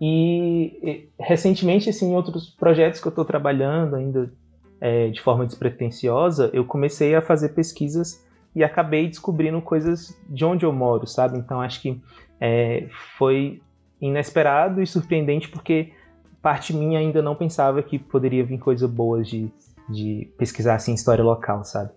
[0.00, 4.32] E recentemente, assim, em outros projetos que eu estou trabalhando ainda
[4.80, 10.64] é, de forma despretensiosa, eu comecei a fazer pesquisas e acabei descobrindo coisas de onde
[10.64, 11.38] eu moro, sabe?
[11.38, 12.00] Então acho que
[12.40, 13.60] é, foi
[14.00, 15.92] inesperado e surpreendente porque
[16.40, 19.50] parte minha ainda não pensava que poderia vir coisas boas de,
[19.88, 21.90] de pesquisar assim história local, sabe?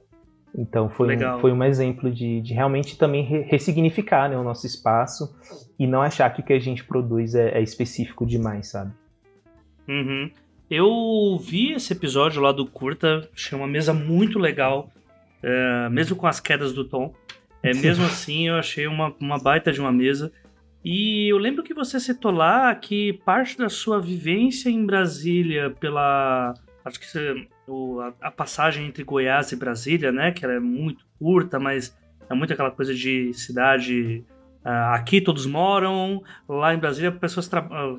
[0.57, 4.65] Então foi, um, foi um exemplo de, de realmente também re ressignificar né, o nosso
[4.65, 5.33] espaço
[5.79, 8.91] e não achar que o que a gente produz é, é específico demais, sabe?
[9.87, 10.29] Uhum.
[10.69, 14.89] Eu vi esse episódio lá do Curta, achei uma mesa muito legal,
[15.41, 17.13] é, mesmo com as quedas do tom.
[17.63, 20.31] É, mesmo assim, eu achei uma, uma baita de uma mesa.
[20.83, 26.53] E eu lembro que você citou lá que parte da sua vivência em Brasília pela.
[26.83, 30.31] Acho que você o, a, a, passagem entre Goiás e Brasília, né?
[30.31, 31.97] Que ela é muito curta, mas
[32.29, 34.23] é muito aquela coisa de cidade.
[34.63, 37.49] Uh, aqui todos moram, lá em Brasília pessoas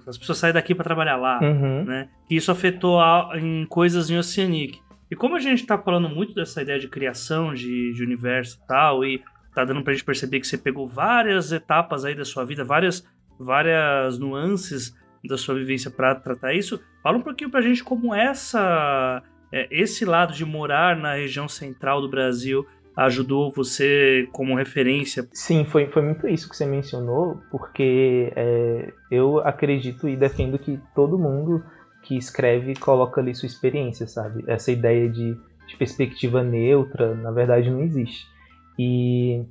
[0.07, 1.85] as pessoas saem daqui para trabalhar lá, uhum.
[1.85, 2.09] né?
[2.31, 4.79] E isso afetou a, em coisas em Oceanic.
[5.11, 8.67] E como a gente está falando muito dessa ideia de criação de, de universo e
[8.67, 9.23] tal, e
[9.55, 13.05] tá dando pra gente perceber que você pegou várias etapas aí da sua vida, várias,
[13.39, 14.95] várias nuances
[15.29, 20.05] da sua vivência para tratar isso, fala um pouquinho pra gente como essa é, esse
[20.05, 25.29] lado de morar na região central do Brasil ajudou você como referência?
[25.33, 30.81] Sim, foi, foi muito isso que você mencionou, porque é, eu acredito e defendo que
[30.95, 31.65] todo mundo
[32.03, 34.45] que escreve coloca ali sua experiência, sabe?
[34.47, 35.37] Essa ideia de,
[35.67, 38.27] de perspectiva neutra, na verdade, não existe.
[38.79, 39.45] E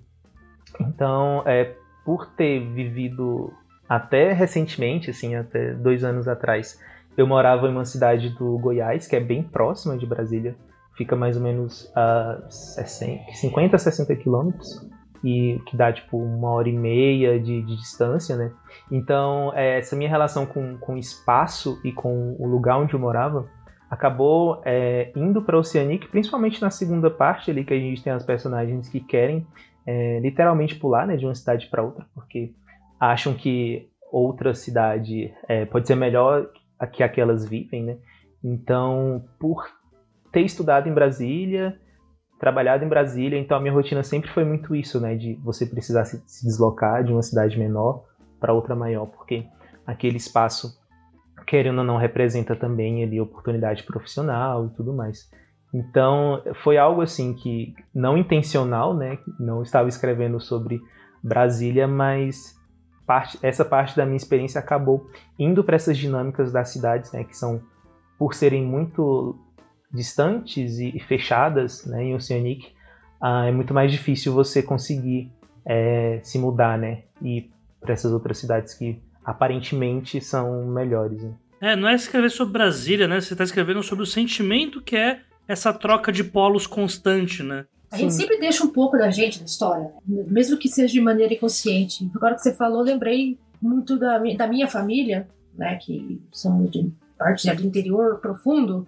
[0.80, 3.54] então, é, por ter vivido
[3.88, 6.80] até recentemente, assim, até dois anos atrás,
[7.18, 10.56] eu morava em uma cidade do Goiás, que é bem próxima de Brasília,
[10.96, 14.90] fica mais ou menos a 60, 50 a 60 quilômetros,
[15.24, 18.52] e que dá tipo uma hora e meia de, de distância, né?
[18.92, 23.00] Então, é, essa minha relação com, com o espaço e com o lugar onde eu
[23.00, 23.48] morava
[23.90, 28.24] acabou é, indo para Oceanic, principalmente na segunda parte ali, que a gente tem as
[28.24, 29.46] personagens que querem
[29.86, 32.52] é, literalmente pular né, de uma cidade para outra, porque
[33.00, 36.50] acham que outra cidade é, pode ser melhor
[36.88, 37.98] que aquelas vivem, né?
[38.44, 39.66] Então, por
[40.32, 41.80] ter estudado em Brasília,
[42.40, 45.16] trabalhado em Brasília, então a minha rotina sempre foi muito isso, né?
[45.16, 48.06] De você precisar se, se deslocar de uma cidade menor
[48.40, 49.46] para outra maior, porque
[49.86, 50.80] aquele espaço,
[51.46, 55.30] querendo ou não, representa também ali oportunidade profissional e tudo mais.
[55.74, 59.20] Então, foi algo assim que não intencional, né?
[59.40, 60.82] Não estava escrevendo sobre
[61.24, 62.60] Brasília, mas
[63.12, 67.36] parte, essa parte da minha experiência acabou indo para essas dinâmicas das cidades, né, que
[67.36, 67.62] são
[68.18, 69.38] por serem muito
[69.94, 72.72] distantes e fechadas, né, em Oceanic,
[73.22, 75.30] ah, é muito mais difícil você conseguir
[75.66, 77.04] é, se mudar, né?
[77.22, 81.22] E para essas outras cidades que aparentemente são melhores.
[81.22, 81.34] Né?
[81.60, 83.20] É, não é escrever sobre Brasília, né?
[83.20, 87.66] Você está escrevendo sobre o sentimento que é essa troca de polos constante, né?
[87.92, 90.24] A gente sempre deixa um pouco da gente na história, né?
[90.28, 92.10] mesmo que seja de maneira inconsciente.
[92.16, 95.76] Agora que você falou, lembrei muito da, da minha família, né?
[95.76, 98.88] Que são de parte do interior profundo,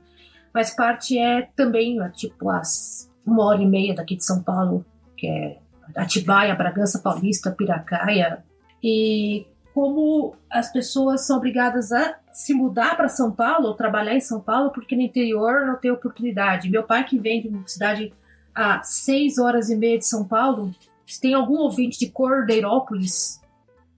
[0.53, 4.85] mas parte é também, tipo, as uma hora e meia daqui de São Paulo,
[5.17, 5.57] que é
[5.95, 8.43] Atibaia, Bragança Paulista, Piracaia.
[8.83, 14.21] E como as pessoas são obrigadas a se mudar para São Paulo, ou trabalhar em
[14.21, 16.69] São Paulo, porque no interior não tem oportunidade.
[16.69, 18.13] Meu pai, que vem de uma cidade
[18.55, 20.73] a seis horas e meia de São Paulo,
[21.05, 23.41] se tem algum ouvinte de Cordeirópolis,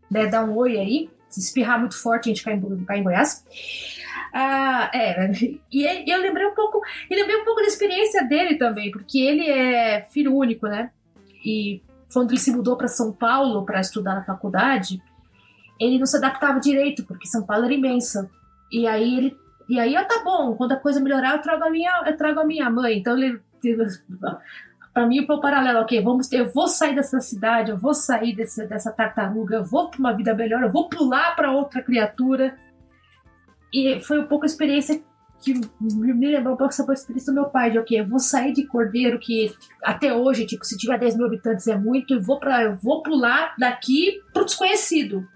[0.09, 1.09] né, dá um oi aí.
[1.29, 3.43] Se espirrar muito forte, a gente cai em, cai em Goiás.
[4.33, 5.31] Ah, é,
[5.71, 9.49] e eu lembrei um pouco, eu lembrei um pouco da experiência dele também, porque ele
[9.49, 10.91] é filho único, né?
[11.43, 11.81] E
[12.13, 15.01] quando ele se mudou para São Paulo para estudar na faculdade,
[15.79, 18.29] ele não se adaptava direito, porque São Paulo era imensa.
[18.71, 19.37] E aí ele.
[19.67, 22.39] E aí, ó, tá bom, quando a coisa melhorar, eu trago a minha, eu trago
[22.39, 22.97] a minha mãe.
[22.97, 23.39] Então ele.
[24.93, 28.36] Para mim, o paralelo, ok, vamos ter, eu vou sair dessa cidade, eu vou sair
[28.36, 32.56] desse, dessa tartaruga, eu vou para uma vida melhor, eu vou pular para outra criatura.
[33.73, 35.04] E foi um pouco a experiência
[35.41, 38.54] que me lembrou um pouco essa experiência do meu pai, de ok, eu vou sair
[38.54, 42.39] de Cordeiro, que até hoje, tipo, se tiver 10 mil habitantes é muito, e vou,
[42.39, 45.28] pra, eu vou pular daqui pro desconhecido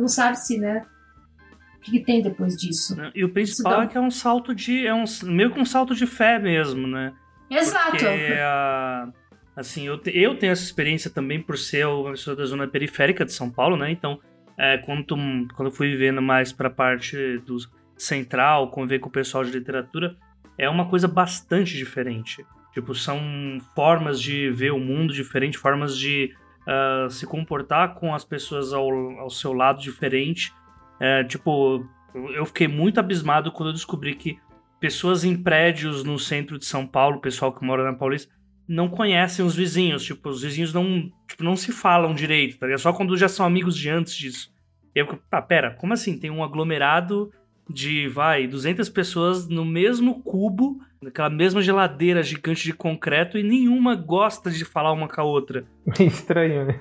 [0.00, 0.84] não sabe se, né?
[1.76, 2.96] O que, que tem depois disso?
[3.14, 4.86] E o principal é que é um salto de.
[4.86, 7.12] É um, meio que um salto de fé mesmo, né?
[7.50, 7.90] Exato.
[7.90, 9.08] Porque, a,
[9.56, 13.32] assim, eu, eu tenho essa experiência também por ser uma pessoa da zona periférica de
[13.32, 13.90] São Paulo, né?
[13.90, 14.20] Então,
[14.58, 17.56] é, quando, quando eu fui vivendo mais pra parte do
[17.96, 20.16] central, conviver com o pessoal de literatura,
[20.58, 22.44] é uma coisa bastante diferente.
[22.72, 23.18] Tipo, são
[23.74, 26.34] formas de ver o mundo diferente, formas de
[26.66, 30.52] uh, se comportar com as pessoas ao, ao seu lado diferente.
[31.00, 34.38] É, tipo, eu fiquei muito abismado quando eu descobri que
[34.80, 38.32] pessoas em prédios no centro de São Paulo, pessoal que mora na Paulista,
[38.68, 40.04] não conhecem os vizinhos.
[40.04, 42.70] Tipo, os vizinhos não, tipo, não se falam direito, tá?
[42.70, 44.52] É só quando já são amigos de antes disso.
[44.94, 46.18] E eu, tá, pera, como assim?
[46.18, 47.30] Tem um aglomerado
[47.68, 53.94] de, vai, 200 pessoas no mesmo cubo, naquela mesma geladeira gigante de concreto e nenhuma
[53.94, 55.64] gosta de falar uma com a outra.
[55.98, 56.78] Estranho, né?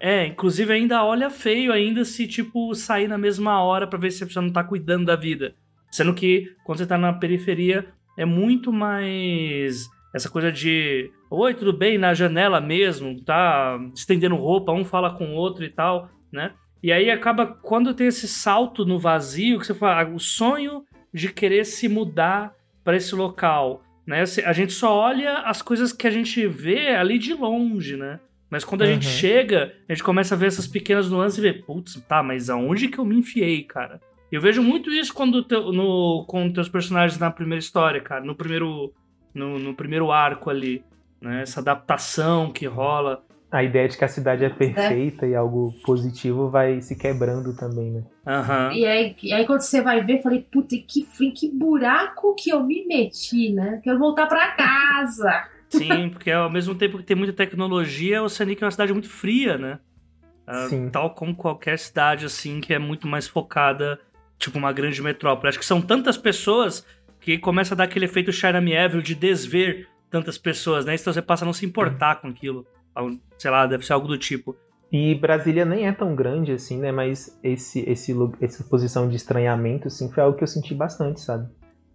[0.00, 4.24] É, inclusive ainda olha feio ainda se, tipo, sair na mesma hora para ver se
[4.24, 5.54] a pessoa não tá cuidando da vida.
[5.94, 7.86] Sendo que, quando você tá na periferia,
[8.18, 14.72] é muito mais essa coisa de oi, tudo bem, na janela mesmo, tá estendendo roupa,
[14.72, 16.50] um fala com o outro e tal, né?
[16.82, 20.82] E aí acaba, quando tem esse salto no vazio, que você fala, ah, o sonho
[21.12, 22.52] de querer se mudar
[22.82, 24.24] para esse local, né?
[24.44, 28.18] A gente só olha as coisas que a gente vê ali de longe, né?
[28.50, 28.94] Mas quando a uhum.
[28.94, 32.50] gente chega, a gente começa a ver essas pequenas nuances e vê, putz, tá, mas
[32.50, 34.00] aonde que eu me enfiei, cara?
[34.34, 38.34] Eu vejo muito isso quando teu, no, com teus personagens na primeira história, cara, no
[38.34, 38.92] primeiro,
[39.32, 40.84] no, no primeiro arco ali,
[41.20, 41.42] né?
[41.42, 43.22] Essa adaptação que rola
[43.54, 45.28] a ideia de que a cidade é perfeita é.
[45.28, 48.02] e algo positivo vai se quebrando também, né?
[48.26, 48.72] Uhum.
[48.72, 52.50] E, aí, e aí quando você vai ver, eu falei, puta, que, que buraco que
[52.50, 53.80] eu me meti, né?
[53.84, 55.44] Quero voltar para casa.
[55.68, 59.08] Sim, porque ao mesmo tempo que tem muita tecnologia, o Sonic é uma cidade muito
[59.08, 59.78] fria, né?
[60.48, 60.90] Uh, Sim.
[60.90, 64.00] Tal como qualquer cidade, assim, que é muito mais focada,
[64.44, 65.48] tipo uma grande metrópole.
[65.48, 66.86] Acho que são tantas pessoas
[67.20, 70.94] que começa a dar aquele efeito Charme Evil de desver tantas pessoas, né?
[70.94, 72.66] Então você passa a não se importar com aquilo
[73.36, 74.56] sei lá, deve ser algo do tipo.
[74.92, 76.92] E Brasília nem é tão grande assim, né?
[76.92, 81.48] Mas esse, esse, essa posição de estranhamento, assim, foi algo que eu senti bastante, sabe?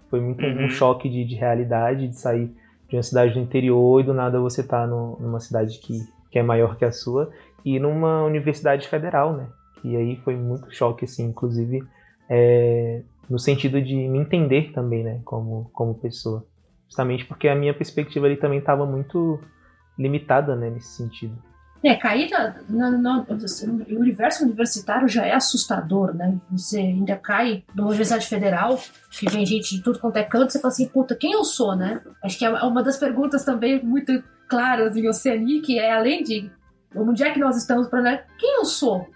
[0.09, 0.65] Foi muito uhum.
[0.65, 2.51] um choque de, de realidade, de sair
[2.89, 5.99] de uma cidade do interior e do nada você tá no, numa cidade que,
[6.31, 7.29] que é maior que a sua
[7.63, 9.47] e numa universidade federal, né?
[9.83, 11.83] E aí foi muito choque, assim, inclusive
[12.29, 15.21] é, no sentido de me entender também, né?
[15.25, 16.45] Como, como pessoa.
[16.87, 19.39] Justamente porque a minha perspectiva ali também estava muito
[19.97, 21.37] limitada, né, nesse sentido.
[21.83, 22.29] É, cair
[22.67, 23.25] no, no,
[23.99, 26.37] universo universitário já é assustador, né?
[26.51, 28.77] Você ainda cai numa universidade federal,
[29.09, 31.75] que vem gente de tudo quanto é canto, você fala assim, puta, quem eu sou,
[31.77, 32.01] né?
[32.21, 36.51] Acho que é uma das perguntas também muito claras em Oceania, que é além de
[36.93, 38.23] onde é que nós estamos, para né?
[38.37, 39.07] quem eu sou?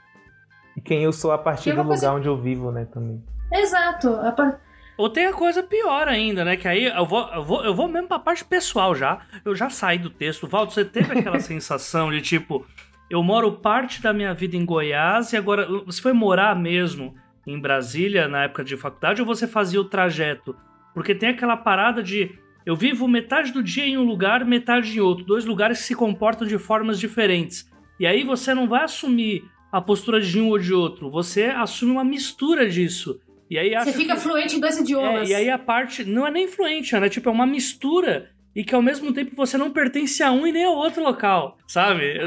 [0.76, 2.14] E quem eu sou a partir do lugar coisa...
[2.14, 3.24] onde eu vivo, né, também.
[3.52, 4.10] Exato.
[4.16, 4.60] A par...
[4.98, 6.56] Ou tem a coisa pior ainda, né?
[6.56, 9.22] Que aí eu vou, eu vou, eu vou mesmo pra parte pessoal já.
[9.44, 10.48] Eu já saí do texto.
[10.48, 12.66] Valdo, você teve aquela sensação de tipo,
[13.10, 17.60] eu moro parte da minha vida em Goiás e agora você foi morar mesmo em
[17.60, 20.56] Brasília na época de faculdade ou você fazia o trajeto?
[20.94, 25.02] Porque tem aquela parada de Eu vivo metade do dia em um lugar, metade em
[25.02, 25.26] outro.
[25.26, 27.70] Dois lugares que se comportam de formas diferentes.
[28.00, 31.10] E aí você não vai assumir a postura de um ou de outro.
[31.10, 33.20] Você assume uma mistura disso.
[33.50, 34.22] E aí você fica que...
[34.22, 35.28] fluente em dois idiomas.
[35.28, 37.10] É, e aí a parte não é nem fluente, né?
[37.10, 40.52] Tipo, é uma mistura e que ao mesmo tempo você não pertence a um e
[40.52, 42.20] nem ao outro local, sabe?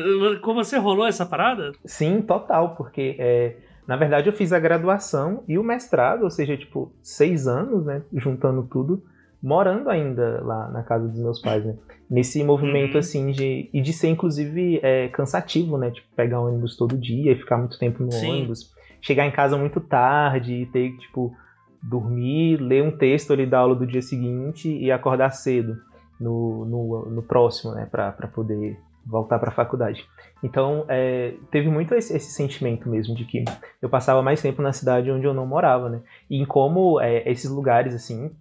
[0.42, 1.70] Com você rolou essa parada?
[1.84, 3.54] Sim, total, porque é,
[3.86, 8.02] na verdade eu fiz a graduação e o mestrado, ou seja, tipo, seis anos, né?
[8.12, 9.04] Juntando tudo,
[9.46, 11.76] morando ainda lá na casa dos meus pais, né?
[12.10, 12.98] Nesse movimento, uhum.
[12.98, 13.70] assim, de.
[13.72, 15.92] E de ser, inclusive, é, cansativo, né?
[15.92, 18.30] Tipo, pegar ônibus todo dia e ficar muito tempo no Sim.
[18.30, 18.74] ônibus.
[19.00, 21.32] Chegar em casa muito tarde e ter que, tipo,
[21.80, 25.76] dormir, ler um texto ali da aula do dia seguinte e acordar cedo
[26.20, 27.86] no, no, no próximo, né?
[27.88, 30.04] Pra, pra poder voltar para a faculdade.
[30.42, 33.44] Então, é, teve muito esse, esse, sentimento mesmo de que
[33.80, 36.00] eu passava mais tempo na cidade onde eu não morava, né?
[36.28, 38.32] E em como é, esses lugares, assim,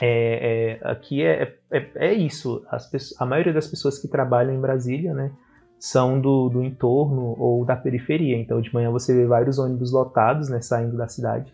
[0.00, 2.64] é, é, aqui é, é, é isso.
[2.70, 5.30] As, a maioria das pessoas que trabalham em Brasília, né,
[5.78, 8.36] são do, do entorno ou da periferia.
[8.36, 11.52] Então, de manhã você vê vários ônibus lotados, né, saindo da cidade,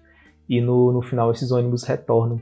[0.49, 2.41] e no, no final esses ônibus retornam.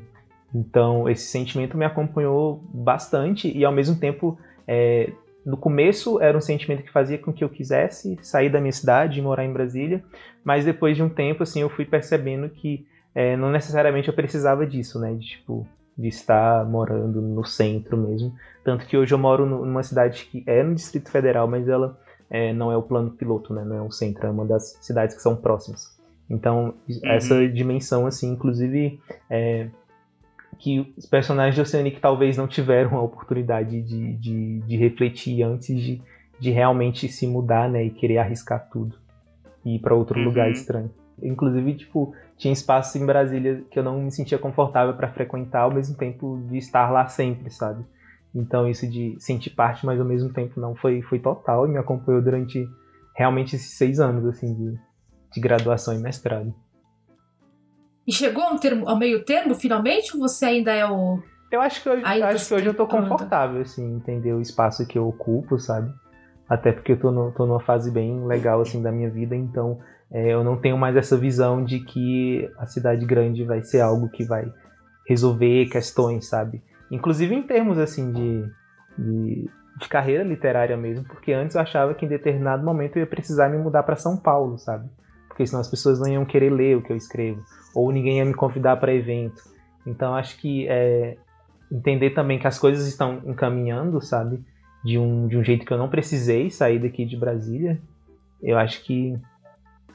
[0.55, 5.13] Então, esse sentimento me acompanhou bastante e, ao mesmo tempo, é,
[5.45, 9.19] no começo era um sentimento que fazia com que eu quisesse sair da minha cidade
[9.19, 10.03] e morar em Brasília,
[10.45, 14.67] mas depois de um tempo, assim, eu fui percebendo que é, não necessariamente eu precisava
[14.67, 15.13] disso, né?
[15.15, 15.67] De, tipo,
[15.99, 18.33] de estar morando no centro mesmo.
[18.63, 21.99] Tanto que hoje eu moro numa cidade que é no Distrito Federal, mas ela
[22.31, 23.65] é, não é o plano piloto, né?
[23.65, 25.99] Não é o centro, é uma das cidades que são próximas.
[26.31, 27.01] Então, uhum.
[27.05, 29.69] essa dimensão, assim, inclusive, é,
[30.59, 35.81] que os personagens de Oceanic talvez não tiveram a oportunidade de, de, de refletir antes
[35.81, 36.03] de,
[36.39, 37.85] de realmente se mudar, né?
[37.85, 38.95] E querer arriscar tudo.
[39.65, 40.27] E ir para outro uhum.
[40.27, 40.91] lugar estranho.
[41.23, 45.75] Inclusive, tipo, tinha espaços em Brasília que eu não me sentia confortável para frequentar, ao
[45.75, 47.85] mesmo tempo de estar lá sempre, sabe?
[48.35, 51.79] Então isso de sentir parte, mas ao mesmo tempo não, foi, foi total e me
[51.79, 52.69] acompanhou durante
[53.17, 54.79] realmente esses seis anos, assim, de,
[55.33, 56.55] de graduação e mestrado.
[58.07, 61.21] E chegou ao, termo, ao meio termo, finalmente, ou você ainda é o...
[61.51, 64.99] Eu acho que hoje, acho que hoje eu tô confortável, assim, entender o espaço que
[64.99, 65.93] eu ocupo, sabe?
[66.49, 69.79] Até porque eu tô, no, tô numa fase bem legal, assim, da minha vida, então
[70.11, 74.09] é, eu não tenho mais essa visão de que a cidade grande vai ser algo
[74.09, 74.51] que vai
[75.07, 76.63] resolver questões, sabe?
[76.91, 78.51] Inclusive em termos assim de,
[78.97, 83.07] de, de carreira literária mesmo, porque antes eu achava que em determinado momento eu ia
[83.07, 84.89] precisar me mudar para São Paulo, sabe?
[85.29, 87.43] Porque senão as pessoas não iam querer ler o que eu escrevo,
[87.75, 89.43] ou ninguém ia me convidar para evento.
[89.87, 91.19] Então acho que é,
[91.71, 94.43] entender também que as coisas estão encaminhando, sabe?
[94.83, 97.79] De um, de um jeito que eu não precisei sair daqui de Brasília.
[98.43, 99.19] Eu acho que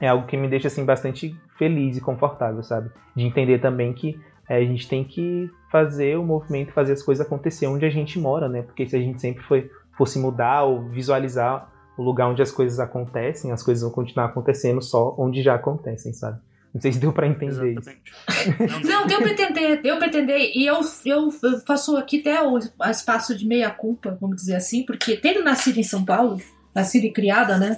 [0.03, 2.89] é algo que me deixa assim bastante feliz e confortável, sabe?
[3.15, 7.25] De entender também que é, a gente tem que fazer o movimento, fazer as coisas
[7.25, 8.63] acontecer onde a gente mora, né?
[8.63, 12.79] Porque se a gente sempre foi, fosse mudar ou visualizar o lugar onde as coisas
[12.79, 16.39] acontecem, as coisas vão continuar acontecendo só onde já acontecem, sabe?
[16.73, 18.11] Não sei se deu para entender Exatamente.
[18.27, 18.83] isso.
[18.89, 20.51] Não, deu para entender, deu para entender.
[20.55, 21.31] E eu, eu
[21.65, 22.57] faço aqui até o
[22.89, 26.41] espaço de meia culpa, vamos dizer assim, porque tendo nascido em São Paulo,
[26.73, 27.77] nascido e criada, né?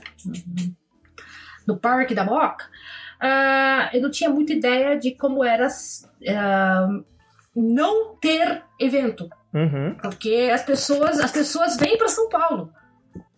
[1.68, 2.66] No Parque da Moca,
[3.22, 7.06] uh, eu não tinha muita ideia de como era uh,
[7.56, 9.30] não ter evento.
[9.54, 9.96] Uhum.
[10.02, 12.72] Porque as pessoas, as pessoas vêm para São Paulo.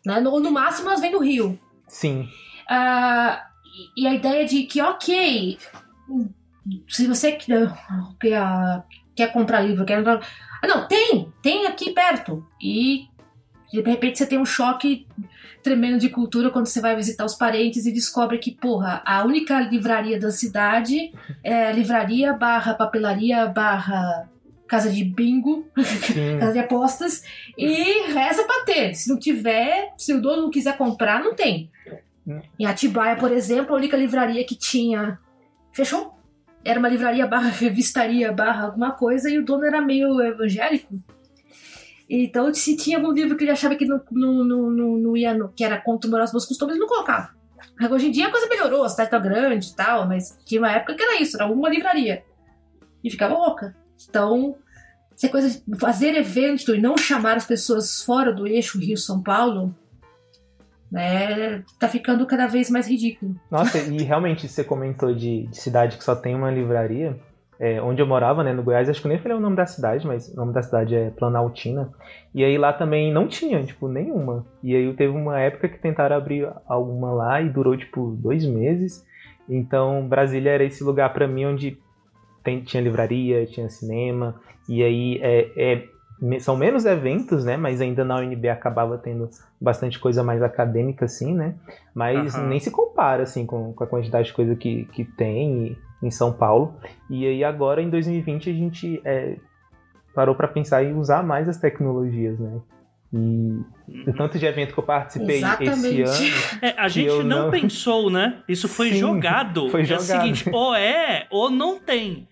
[0.06, 0.20] Né?
[0.20, 1.60] No, no máximo elas vêm no Rio.
[1.88, 2.28] Sim.
[2.70, 3.38] Uh,
[3.96, 5.58] e, e a ideia de que, ok,
[6.90, 7.72] se você quer,
[8.20, 8.84] quer,
[9.16, 10.04] quer comprar livro, quer.
[10.08, 11.32] Ah, não, tem!
[11.42, 12.46] Tem aqui perto.
[12.62, 13.08] E
[13.72, 15.06] de repente você tem um choque
[15.62, 19.60] tremendo de cultura quando você vai visitar os parentes e descobre que, porra, a única
[19.60, 21.12] livraria da cidade
[21.44, 24.30] é livraria barra papelaria barra
[24.68, 25.66] casa de bingo,
[26.40, 27.24] casa de apostas,
[27.58, 28.94] e reza pra ter.
[28.96, 31.72] Se não tiver, se o dono não quiser comprar, não tem.
[32.60, 35.18] Em Atibaia, por exemplo, a única livraria que tinha
[35.72, 36.14] fechou.
[36.66, 41.02] Era uma livraria barra revistaria barra alguma coisa e o dono era meio evangélico.
[42.10, 45.64] Então, se tinha algum livro que ele achava que não, não, não, não ia, que
[45.64, 47.36] era contra os meus costumes, ele não colocava.
[47.92, 50.72] Hoje em dia a coisa melhorou, a cidade tá grande e tal, mas tinha uma
[50.72, 52.24] época que era isso, era uma livraria.
[53.04, 53.76] E ficava louca.
[54.10, 54.56] Então,
[55.14, 59.76] essa coisa de fazer evento e não chamar as pessoas fora do eixo Rio-São Paulo,
[60.92, 63.36] né, tá ficando cada vez mais ridículo.
[63.52, 67.20] Nossa, e realmente você comentou de, de cidade que só tem uma livraria
[67.60, 69.66] é, onde eu morava, né, no Goiás, acho que eu nem falei o nome da
[69.66, 71.92] cidade, mas o nome da cidade é Planaltina.
[72.34, 74.46] E aí lá também não tinha, tipo, nenhuma.
[74.62, 79.06] E aí teve uma época que tentaram abrir alguma lá e durou, tipo, dois meses.
[79.50, 81.78] Então Brasília era esse lugar para mim onde
[82.44, 84.36] tem, tinha livraria, tinha cinema.
[84.70, 87.58] E aí é, é, são menos eventos, né?
[87.58, 89.30] Mas ainda na UNB acabava tendo
[89.60, 91.56] bastante coisa mais acadêmica, assim, né?
[91.94, 92.48] Mas uhum.
[92.48, 96.32] nem se compara, assim, com, com, a quantidade de coisa que, que tem em São
[96.32, 96.76] Paulo.
[97.10, 99.38] E aí agora, em 2020, a gente é,
[100.14, 102.60] parou para pensar em usar mais as tecnologias, né?
[103.14, 103.62] E
[104.06, 106.02] o tanto de evento que eu participei Exatamente.
[106.02, 106.38] esse ano.
[106.62, 108.42] É, a gente não, não, pensou, né?
[108.50, 109.70] Isso foi Sim, jogado.
[109.70, 110.12] Foi jogado.
[110.12, 112.28] É o seguinte, ou é ou não tem.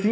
[0.00, 0.10] Sim.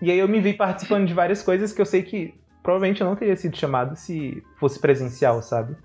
[0.00, 3.06] e aí eu me vi participando de várias coisas que eu sei que provavelmente eu
[3.06, 5.76] não teria sido chamado se fosse presencial, sabe?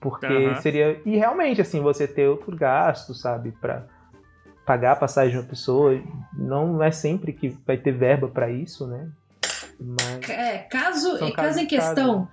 [0.00, 0.54] Porque uhum.
[0.56, 1.00] seria.
[1.04, 3.52] E realmente, assim, você ter outro gasto, sabe?
[3.60, 3.86] Pra
[4.64, 6.00] pagar a passagem de uma pessoa.
[6.32, 9.08] Não é sempre que vai ter verba para isso, né?
[9.80, 10.28] Mas...
[10.28, 12.28] É, caso, caso em questão.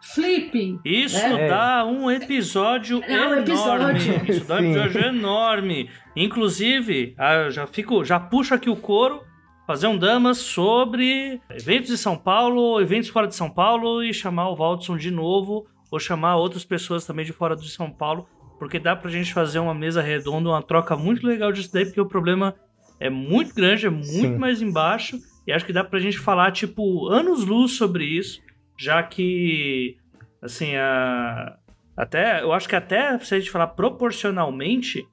[0.00, 0.78] Flip.
[0.84, 1.48] Isso né?
[1.48, 3.40] dá um episódio é um enorme.
[3.40, 4.30] Episódio.
[4.30, 5.90] Isso dá um episódio enorme.
[6.14, 9.22] Inclusive, ah, já fico, já puxo aqui o couro
[9.66, 14.50] fazer um damas sobre eventos de São Paulo, eventos fora de São Paulo e chamar
[14.50, 18.28] o Valdson de novo ou chamar outras pessoas também de fora de São Paulo,
[18.64, 22.00] porque dá pra gente fazer uma mesa redonda, uma troca muito legal disso daí, porque
[22.00, 22.54] o problema
[22.98, 24.38] é muito grande, é muito Sim.
[24.38, 28.40] mais embaixo e acho que dá pra gente falar tipo anos luz sobre isso,
[28.78, 29.98] já que
[30.40, 31.58] assim, a
[31.94, 35.06] até eu acho que até se a gente falar proporcionalmente,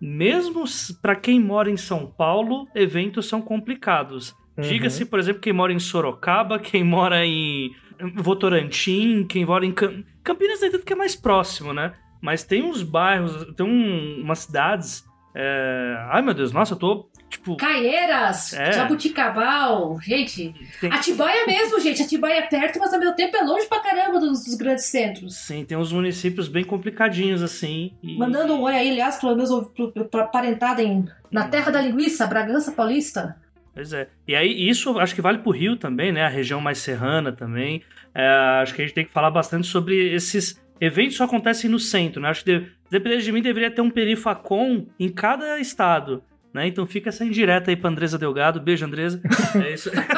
[0.00, 0.64] mesmo
[1.02, 4.34] para quem mora em São Paulo, eventos são complicados.
[4.56, 4.64] Uhum.
[4.64, 7.70] Diga-se, por exemplo, quem mora em Sorocaba, quem mora em
[8.16, 10.02] Votorantim, quem mora em Cam...
[10.24, 11.92] Campinas, é tudo que é mais próximo, né?
[12.20, 15.04] Mas tem uns bairros, tem um, umas cidades.
[15.34, 15.96] É...
[16.10, 18.72] Ai meu Deus, nossa, eu tô Tipo, Caieiras, é.
[18.72, 20.54] Jabuticabal, gente.
[20.80, 20.90] Tem...
[20.90, 22.02] Atibaia mesmo, gente.
[22.02, 25.36] Atibaia é perto, mas ao mesmo tempo é longe pra caramba dos, dos grandes centros.
[25.36, 27.92] Sim, tem uns municípios bem complicadinhos, assim.
[28.02, 28.16] E...
[28.16, 29.50] Mandando um oi aí, aliás, pelo menos
[30.10, 33.36] pra parentada em, na terra da linguiça, Bragança Paulista.
[33.74, 34.08] Pois é.
[34.26, 36.24] E aí, isso acho que vale pro Rio também, né?
[36.24, 37.82] A região mais serrana também.
[38.14, 38.26] É,
[38.62, 42.20] acho que a gente tem que falar bastante sobre esses eventos só acontecem no centro,
[42.20, 42.28] né?
[42.28, 46.22] Acho que, dependendo de mim, deveria ter um perifacom em cada estado.
[46.52, 46.66] Né?
[46.66, 48.60] Então fica essa indireta aí pra Andresa Delgado.
[48.60, 49.20] Beijo, Andresa.
[49.64, 49.90] É isso.
[49.90, 50.16] a, Andresa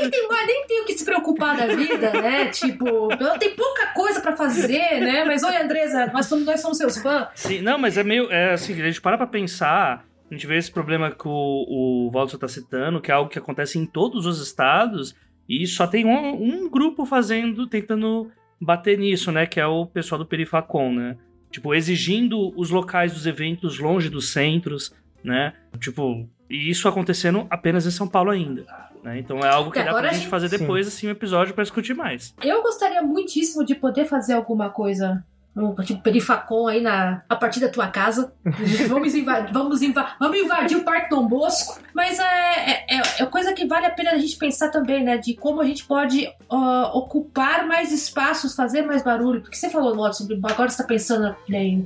[0.00, 2.46] nem tem, nem tem o que se preocupar da vida, né?
[2.46, 5.24] Tipo, ela tem pouca coisa para fazer, né?
[5.24, 7.28] Mas oi, Andresa, nós somos, nós somos seus fãs.
[7.34, 8.30] Sim, não, mas é meio.
[8.30, 10.04] É assim, a gente para pra pensar.
[10.30, 13.38] A gente vê esse problema que o, o Walter tá citando, que é algo que
[13.38, 15.14] acontece em todos os estados,
[15.48, 18.30] e só tem um, um grupo fazendo, tentando
[18.60, 19.46] bater nisso, né?
[19.46, 21.16] Que é o pessoal do Perifacom, né?
[21.50, 25.52] Tipo, exigindo os locais dos eventos longe dos centros, né?
[25.78, 28.64] Tipo, e isso acontecendo apenas em São Paulo ainda.
[29.02, 29.18] Né?
[29.18, 30.92] Então é algo que dá pra gente fazer depois, Sim.
[30.92, 32.34] assim, um episódio para discutir mais.
[32.42, 35.24] Eu gostaria muitíssimo de poder fazer alguma coisa
[35.54, 38.32] um, tipo perifacom aí na, a partir da tua casa.
[38.88, 41.80] vamos, invadir, vamos, invadir, vamos invadir o Parque Dom Bosco.
[41.94, 45.18] Mas é, é, é, é, coisa que vale a pena a gente pensar também, né?
[45.18, 49.42] De como a gente pode uh, ocupar mais espaços, fazer mais barulho.
[49.42, 51.82] Porque você falou, Watson, agora você está pensando, né,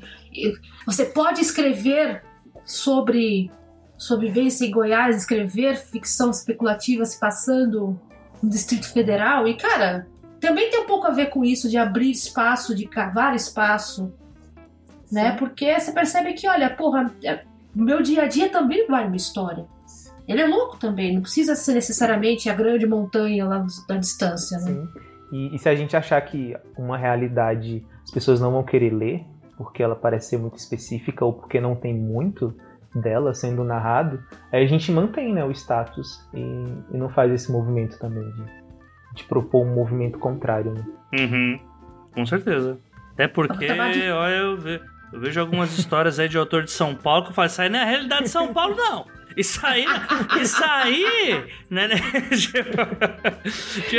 [0.87, 2.23] você pode escrever
[2.65, 3.51] sobre
[3.99, 7.99] sobrevivência em Goiás, escrever ficção especulativa se passando
[8.43, 9.49] no Distrito Federal.
[9.49, 10.07] E, cara,
[10.47, 14.15] também tem um pouco a ver com isso de abrir espaço, de cavar espaço,
[15.11, 15.33] né?
[15.37, 17.41] Porque você percebe que, olha, porra, é,
[17.75, 19.67] meu dia a dia também vai uma história.
[20.29, 24.67] Ele é louco também, não precisa ser necessariamente a grande montanha lá da distância, né?
[24.67, 24.89] Sim.
[25.33, 29.25] E, e se a gente achar que uma realidade as pessoas não vão querer ler,
[29.57, 32.55] porque ela parece ser muito específica ou porque não tem muito
[32.95, 34.23] dela sendo narrado,
[34.53, 38.66] aí a gente mantém né, o status e, e não faz esse movimento também de
[39.17, 40.73] de propor um movimento contrário.
[40.73, 40.85] Né?
[41.19, 41.59] Uhum.
[42.13, 42.79] Com certeza.
[43.15, 44.81] Até porque, olha, eu, ve,
[45.13, 47.69] eu vejo algumas histórias aí de autor de São Paulo que eu falo, isso aí
[47.69, 49.07] não é a realidade de São Paulo, não.
[49.37, 49.85] Isso aí,
[50.41, 51.89] isso aí, né?
[51.89, 51.97] né?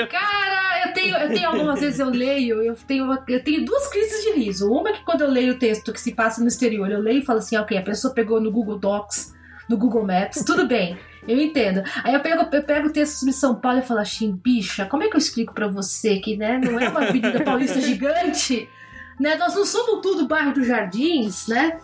[0.10, 4.24] Cara, eu tenho, eu tenho algumas vezes eu leio, eu tenho, eu tenho duas crises
[4.24, 4.72] de riso.
[4.72, 7.20] Uma é que quando eu leio o texto que se passa no exterior, eu leio
[7.20, 9.37] e falo assim, ok, a pessoa pegou no Google Docs,
[9.70, 10.98] no Google Maps, tudo bem.
[11.28, 11.84] Eu entendo.
[12.04, 15.04] Aí eu pego, eu pego o texto sobre São Paulo e falo assim, bicha, como
[15.04, 18.70] é que eu explico para você que né, não é uma avenida paulista gigante?
[19.20, 19.36] Né?
[19.36, 21.80] Nós não somos tudo bairro dos Jardins, né?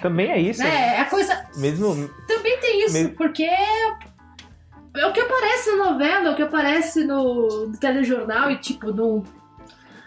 [0.00, 0.62] Também é isso.
[0.62, 0.96] Né?
[0.96, 1.46] É, a coisa.
[1.56, 2.08] Mesmo.
[2.26, 3.14] Também tem isso, mesmo...
[3.14, 8.56] porque é o que aparece na novela, é o que aparece no, no telejornal e,
[8.56, 9.22] tipo, não,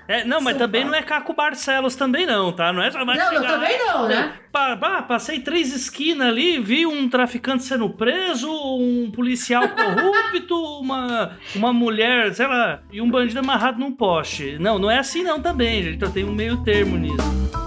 [0.09, 0.91] é, não, mas São também Paulo.
[0.91, 2.73] não é Caco Barcelos também não, tá?
[2.73, 4.33] Não é só Não, não, também não, né?
[4.51, 11.37] Pa, pa, passei três esquinas ali, vi um traficante sendo preso, um policial corrupto, uma,
[11.55, 14.57] uma mulher, sei lá, e um bandido amarrado num poste.
[14.59, 15.97] Não, não é assim não também, gente.
[15.97, 17.58] Então tem um meio termo nisso.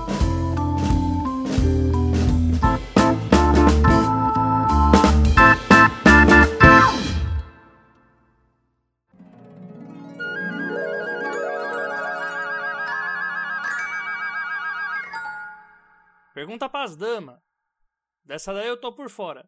[16.42, 17.38] Pergunta pras damas.
[18.24, 19.44] Dessa daí eu tô por fora.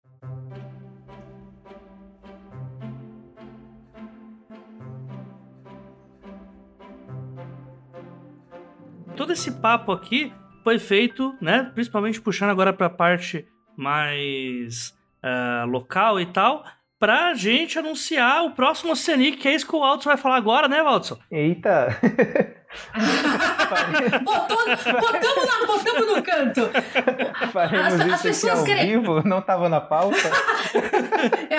[9.16, 10.32] Todo esse papo aqui
[10.62, 11.68] foi feito, né?
[11.74, 13.45] Principalmente puxando agora para a parte
[13.76, 16.64] mais uh, local e tal,
[16.97, 20.68] pra gente anunciar o próximo Oceanic, que é isso que o Waltz vai falar agora,
[20.68, 21.12] né, Waltz?
[21.28, 21.88] Eita!
[24.22, 24.56] Botou,
[25.00, 26.70] botamos, na, botamos no canto.
[27.52, 28.86] Faremos as, as pessoas ao querem...
[28.86, 30.16] vivo, não estava na pauta.
[31.48, 31.54] É,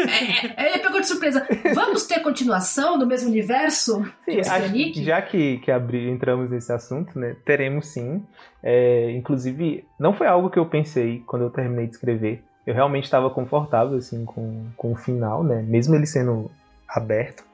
[0.00, 1.46] é, é, ele pegou de surpresa.
[1.74, 4.02] Vamos ter continuação no mesmo universo?
[4.24, 8.24] Sim, acho, já que, que abri, entramos nesse assunto, né, teremos sim.
[8.62, 12.42] É, inclusive, não foi algo que eu pensei quando eu terminei de escrever.
[12.66, 15.62] Eu realmente estava confortável assim com, com o final, né?
[15.62, 16.50] Mesmo ele sendo
[16.88, 17.44] aberto.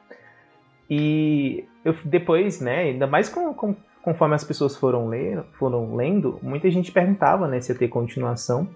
[0.89, 6.39] E eu, depois, né, ainda mais com, com, conforme as pessoas foram, ler, foram lendo,
[6.43, 8.69] muita gente perguntava né, se ia ter continuação.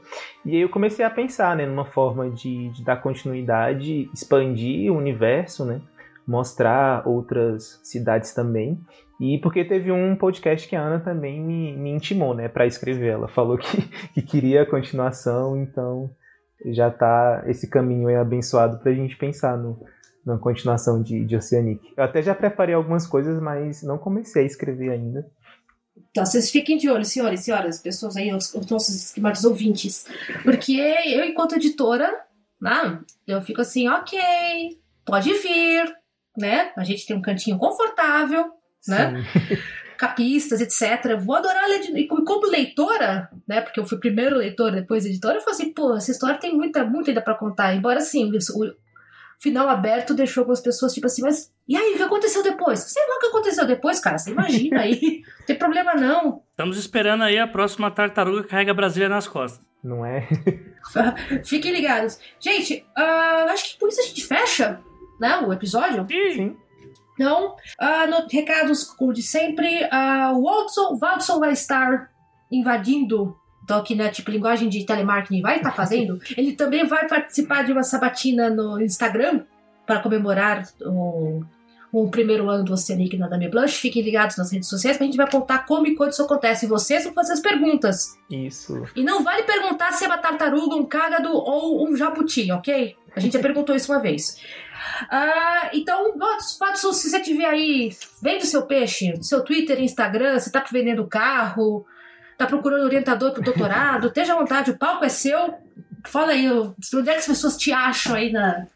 [0.44, 4.96] E aí eu comecei a pensar né, numa forma de, de dar continuidade, expandir o
[4.96, 5.80] universo, né,
[6.26, 8.78] mostrar outras cidades também.
[9.20, 13.10] E porque teve um podcast que a Ana também me, me intimou né, para escrever.
[13.12, 13.82] Ela falou que,
[14.12, 16.10] que queria a continuação, então
[16.66, 19.78] já está esse caminho aí abençoado para a gente pensar no,
[20.24, 21.92] na continuação de, de Oceanic.
[21.96, 25.30] Eu até já preparei algumas coisas, mas não comecei a escrever ainda.
[26.10, 30.06] Então, vocês fiquem de olho, senhores e senhoras, pessoas aí, os, os nossos estimados ouvintes.
[30.42, 32.08] Porque eu, enquanto editora,
[32.60, 34.18] né, eu fico assim, ok,
[35.04, 35.92] pode vir,
[36.36, 36.72] né?
[36.76, 38.52] A gente tem um cantinho confortável,
[38.86, 39.24] né?
[39.98, 41.16] Capistas, etc.
[41.20, 41.96] Vou adorar ler.
[41.96, 43.60] E como leitora, né?
[43.60, 46.84] Porque eu fui primeiro leitora, depois editora, eu falei assim, pô, essa história tem muita,
[46.84, 47.74] muita ainda pra contar.
[47.74, 48.74] Embora, sim, o,
[49.44, 52.80] final aberto deixou algumas pessoas tipo assim, mas e aí, o que aconteceu depois?
[52.80, 54.18] Sei lá o que aconteceu depois, cara.
[54.18, 55.22] Você imagina aí.
[55.40, 56.42] não tem problema não.
[56.50, 59.64] Estamos esperando aí a próxima tartaruga que carrega a Brasília nas costas.
[59.82, 60.28] Não é?
[61.44, 62.18] Fiquem ligados.
[62.38, 64.80] Gente, uh, acho que por isso a gente fecha
[65.18, 66.06] né, o episódio.
[66.08, 66.56] Sim.
[67.14, 72.10] Então, uh, no, recados como de sempre, uh, o Watson, Watson vai estar
[72.50, 77.08] invadindo então, que né, tipo, linguagem de telemarketing vai estar tá fazendo, ele também vai
[77.08, 79.40] participar de uma sabatina no Instagram
[79.86, 81.42] para comemorar o,
[81.90, 83.80] o primeiro ano do Oceanic na Dame Blanche.
[83.80, 86.66] Fiquem ligados nas redes sociais que a gente vai contar como e quando isso acontece.
[86.66, 88.18] E vocês vão fazer as perguntas.
[88.30, 88.86] Isso.
[88.94, 92.94] E não vale perguntar se é uma tartaruga, um cágado ou um jabuti, ok?
[93.16, 94.38] A gente já perguntou isso uma vez.
[95.04, 100.62] Uh, então, Watson, se você tiver aí, vende seu peixe, seu Twitter, Instagram, você tá
[100.70, 101.86] vendendo carro,
[102.36, 105.54] tá procurando orientador pro doutorado, esteja à vontade, o palco é seu.
[106.06, 108.66] Fala aí, onde é que as pessoas te acham aí na,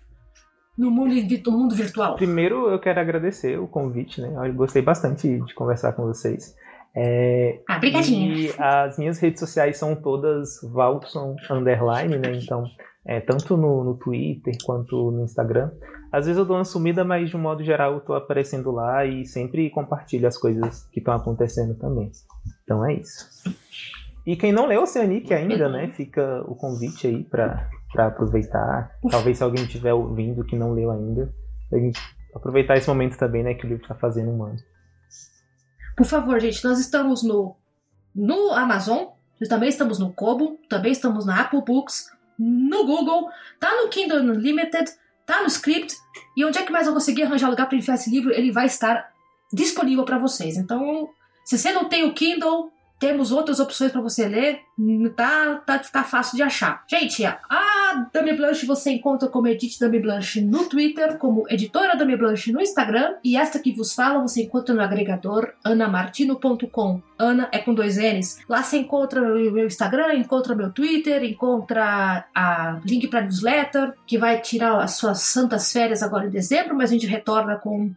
[0.78, 1.14] no mundo,
[1.46, 2.14] no mundo virtual?
[2.14, 4.48] Primeiro, eu quero agradecer o convite, né?
[4.48, 6.54] Eu gostei bastante de conversar com vocês.
[6.94, 7.80] É, ah.
[7.82, 12.32] E as minhas redes sociais são todas Valson Underline, né?
[12.34, 12.64] Então,
[13.04, 15.70] é, tanto no, no Twitter quanto no Instagram.
[16.10, 19.04] Às vezes eu dou uma sumida, mas de um modo geral eu tô aparecendo lá
[19.04, 22.10] e sempre compartilho as coisas que estão acontecendo também.
[22.64, 23.26] Então é isso.
[24.26, 25.88] E quem não leu Oceanic ainda, né?
[25.88, 28.90] Fica o convite aí para aproveitar.
[29.10, 31.32] Talvez se alguém estiver ouvindo que não leu ainda,
[31.72, 31.98] a gente
[32.34, 33.54] aproveitar esse momento também, né?
[33.54, 34.58] Que o livro está fazendo um ano.
[35.96, 37.56] Por favor, gente, nós estamos no,
[38.14, 39.08] no Amazon,
[39.48, 43.28] também estamos no Kobo, também estamos na Apple Books, no Google,
[43.58, 44.90] tá no Kindle Unlimited,
[45.26, 45.94] tá no script.
[46.36, 48.32] E onde é que mais eu conseguir arranjar lugar para enfiar esse livro?
[48.32, 49.10] Ele vai estar
[49.52, 50.56] disponível para vocês.
[50.56, 51.08] Então,
[51.44, 54.60] se você não tem o Kindle, temos outras opções para você ler.
[55.14, 56.84] Tá, tá, tá fácil de achar.
[56.88, 62.16] Gente, a Dami Blanche você encontra como Edith Dami Blanche no Twitter, como editora Dami
[62.16, 63.14] Blanche no Instagram.
[63.22, 67.02] E esta que vos fala você encontra no agregador anamartino.com.
[67.18, 68.40] Ana é com dois N's.
[68.48, 74.18] Lá você encontra o meu Instagram, encontra meu Twitter, encontra a link para newsletter, que
[74.18, 77.92] vai tirar as suas santas férias agora em dezembro, mas a gente retorna com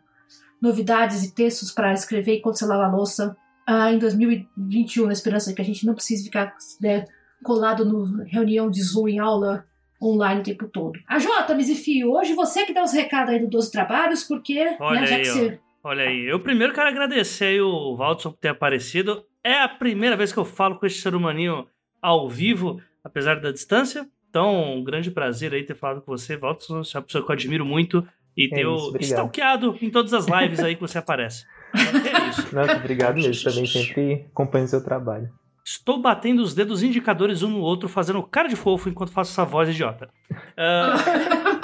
[0.61, 3.35] novidades e textos para escrever enquanto você lava a louça
[3.71, 7.05] ah, em 2021, na esperança que a gente não precise ficar né,
[7.41, 9.65] colado no reunião de Zoom em aula
[10.01, 10.99] online o tempo todo.
[11.07, 14.77] A Jota, Mizifio, hoje você que dá os recados aí do 12 Trabalhos, porque né,
[14.77, 15.59] Olha né, já aí, que você...
[15.83, 19.23] Olha aí, eu primeiro quero agradecer aí o Valdson por ter aparecido.
[19.41, 21.65] É a primeira vez que eu falo com esse ser humaninho
[22.01, 24.05] ao vivo, apesar da distância.
[24.29, 26.83] Então, um grande prazer aí ter falado com você, Valdson.
[26.83, 28.05] Você é uma pessoa que eu admiro muito
[28.35, 28.65] e é ter
[29.01, 31.45] stalkeado em todas as lives aí que você aparece.
[31.73, 32.53] É isso.
[32.53, 33.43] Não, obrigado mesmo.
[33.43, 35.29] Também sempre acompanho o seu trabalho.
[35.63, 39.45] Estou batendo os dedos indicadores um no outro, fazendo cara de fofo enquanto faço essa
[39.45, 40.09] voz idiota.
[40.51, 41.61] Uh...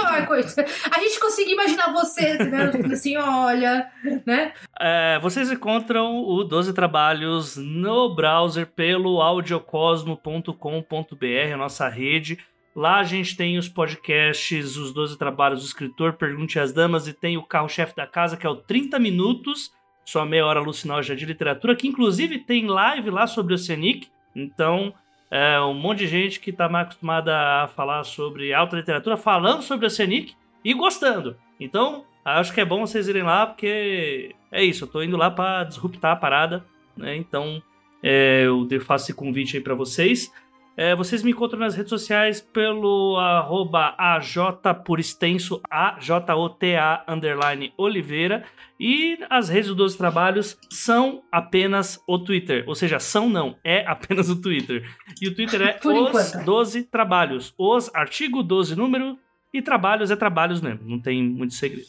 [0.92, 2.72] A gente conseguiu imaginar você, né?
[2.92, 3.88] assim, olha,
[4.26, 4.54] né?
[4.80, 12.40] É, vocês encontram o 12 Trabalhos no browser pelo audiocosmo.com.br, a nossa rede.
[12.76, 17.14] Lá a gente tem os podcasts, os 12 Trabalhos do Escritor, Pergunte às Damas, e
[17.14, 19.72] tem o carro-chefe da casa, que é o 30 Minutos,
[20.08, 24.08] só meia hora alucinógena de literatura, que inclusive tem live lá sobre o Oceanic.
[24.34, 24.94] Então,
[25.30, 29.62] é, um monte de gente que está mais acostumada a falar sobre alta literatura, falando
[29.62, 30.34] sobre o Oceanic
[30.64, 31.36] e gostando.
[31.60, 35.30] Então, acho que é bom vocês irem lá, porque é isso, eu tô indo lá
[35.30, 37.14] para disruptar a parada, né?
[37.18, 37.62] Então,
[38.02, 40.32] é, eu faço esse convite aí para vocês.
[40.78, 44.38] É, vocês me encontram nas redes sociais pelo arroba AJ
[44.86, 48.46] por extenso A-J-O-T-A underline Oliveira.
[48.80, 52.64] E as redes dos trabalhos são apenas o Twitter.
[52.68, 54.88] Ou seja, são não, é apenas o Twitter.
[55.20, 56.46] E o Twitter é os enquanto.
[56.46, 57.56] 12 trabalhos.
[57.58, 59.18] Os artigo 12 número
[59.52, 60.88] e trabalhos é trabalhos mesmo.
[60.88, 61.88] Não tem muito segredo.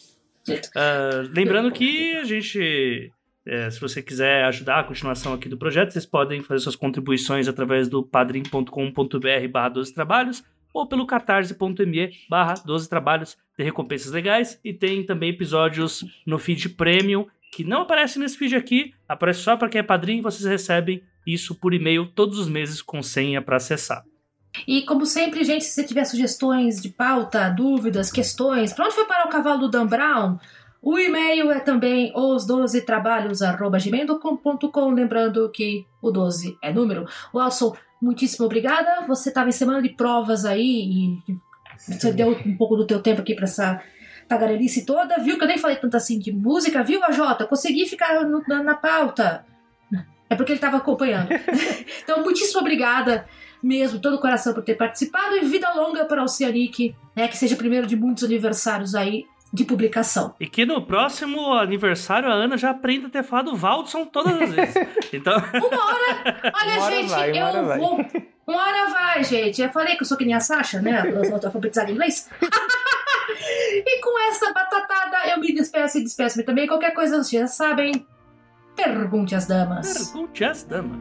[0.75, 3.13] Ah, lembrando que a gente
[3.49, 7.49] é, se você quiser ajudar a continuação aqui do projeto, vocês podem fazer suas contribuições
[7.49, 14.61] através do padrim.com.br barra 12 trabalhos ou pelo catarse.me barra 12 trabalhos, tem recompensas legais
[14.63, 19.57] e tem também episódios no feed premium que não aparece nesse feed aqui, aparece só
[19.57, 23.41] para quem é padrinho e vocês recebem isso por e-mail todos os meses com senha
[23.41, 24.05] para acessar.
[24.67, 29.07] E como sempre, gente, se você tiver sugestões de pauta, dúvidas, questões, pra onde foi
[29.07, 30.39] parar o cavalo do Dan Brown?
[30.81, 37.07] O e-mail é também os12trabalhos.gmail.com, lembrando que o 12 é número.
[37.35, 39.05] Wilson, muitíssimo obrigada.
[39.07, 41.37] Você estava em semana de provas aí e
[41.89, 43.83] você deu um pouco do teu tempo aqui para essa
[44.29, 45.19] tagarelice toda.
[45.19, 47.47] Viu que eu nem falei tanto assim de música, viu, AJ?
[47.49, 49.45] Consegui ficar no- na, na pauta.
[50.31, 51.29] É porque ele estava acompanhando.
[52.05, 53.27] então, muitíssimo obrigada
[53.63, 57.27] mesmo, todo o coração por ter participado e vida longa para o Oceanic, né?
[57.27, 60.35] Que seja primeiro de muitos aniversários aí de publicação.
[60.39, 64.51] E que no próximo aniversário a Ana já aprenda a ter falado Valdson todas as
[64.53, 64.75] vezes.
[65.13, 67.79] Então, Uma hora, olha, Uma hora gente, vai, uma eu hora vai.
[67.79, 68.07] vou.
[68.47, 69.61] Uma hora vai, gente.
[69.63, 71.03] Eu falei que eu sou que nem a Sasha, né?
[71.07, 72.29] Eu sou alfabetizada em inglês.
[73.87, 76.67] e com essa batatada, eu me despeço e despeço-me também.
[76.67, 78.07] Qualquer coisa, vocês já sabem.
[78.77, 80.11] Pergunte às damas.
[80.13, 81.01] pergunte às damas.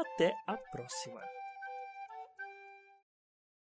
[0.00, 1.39] até a próxima.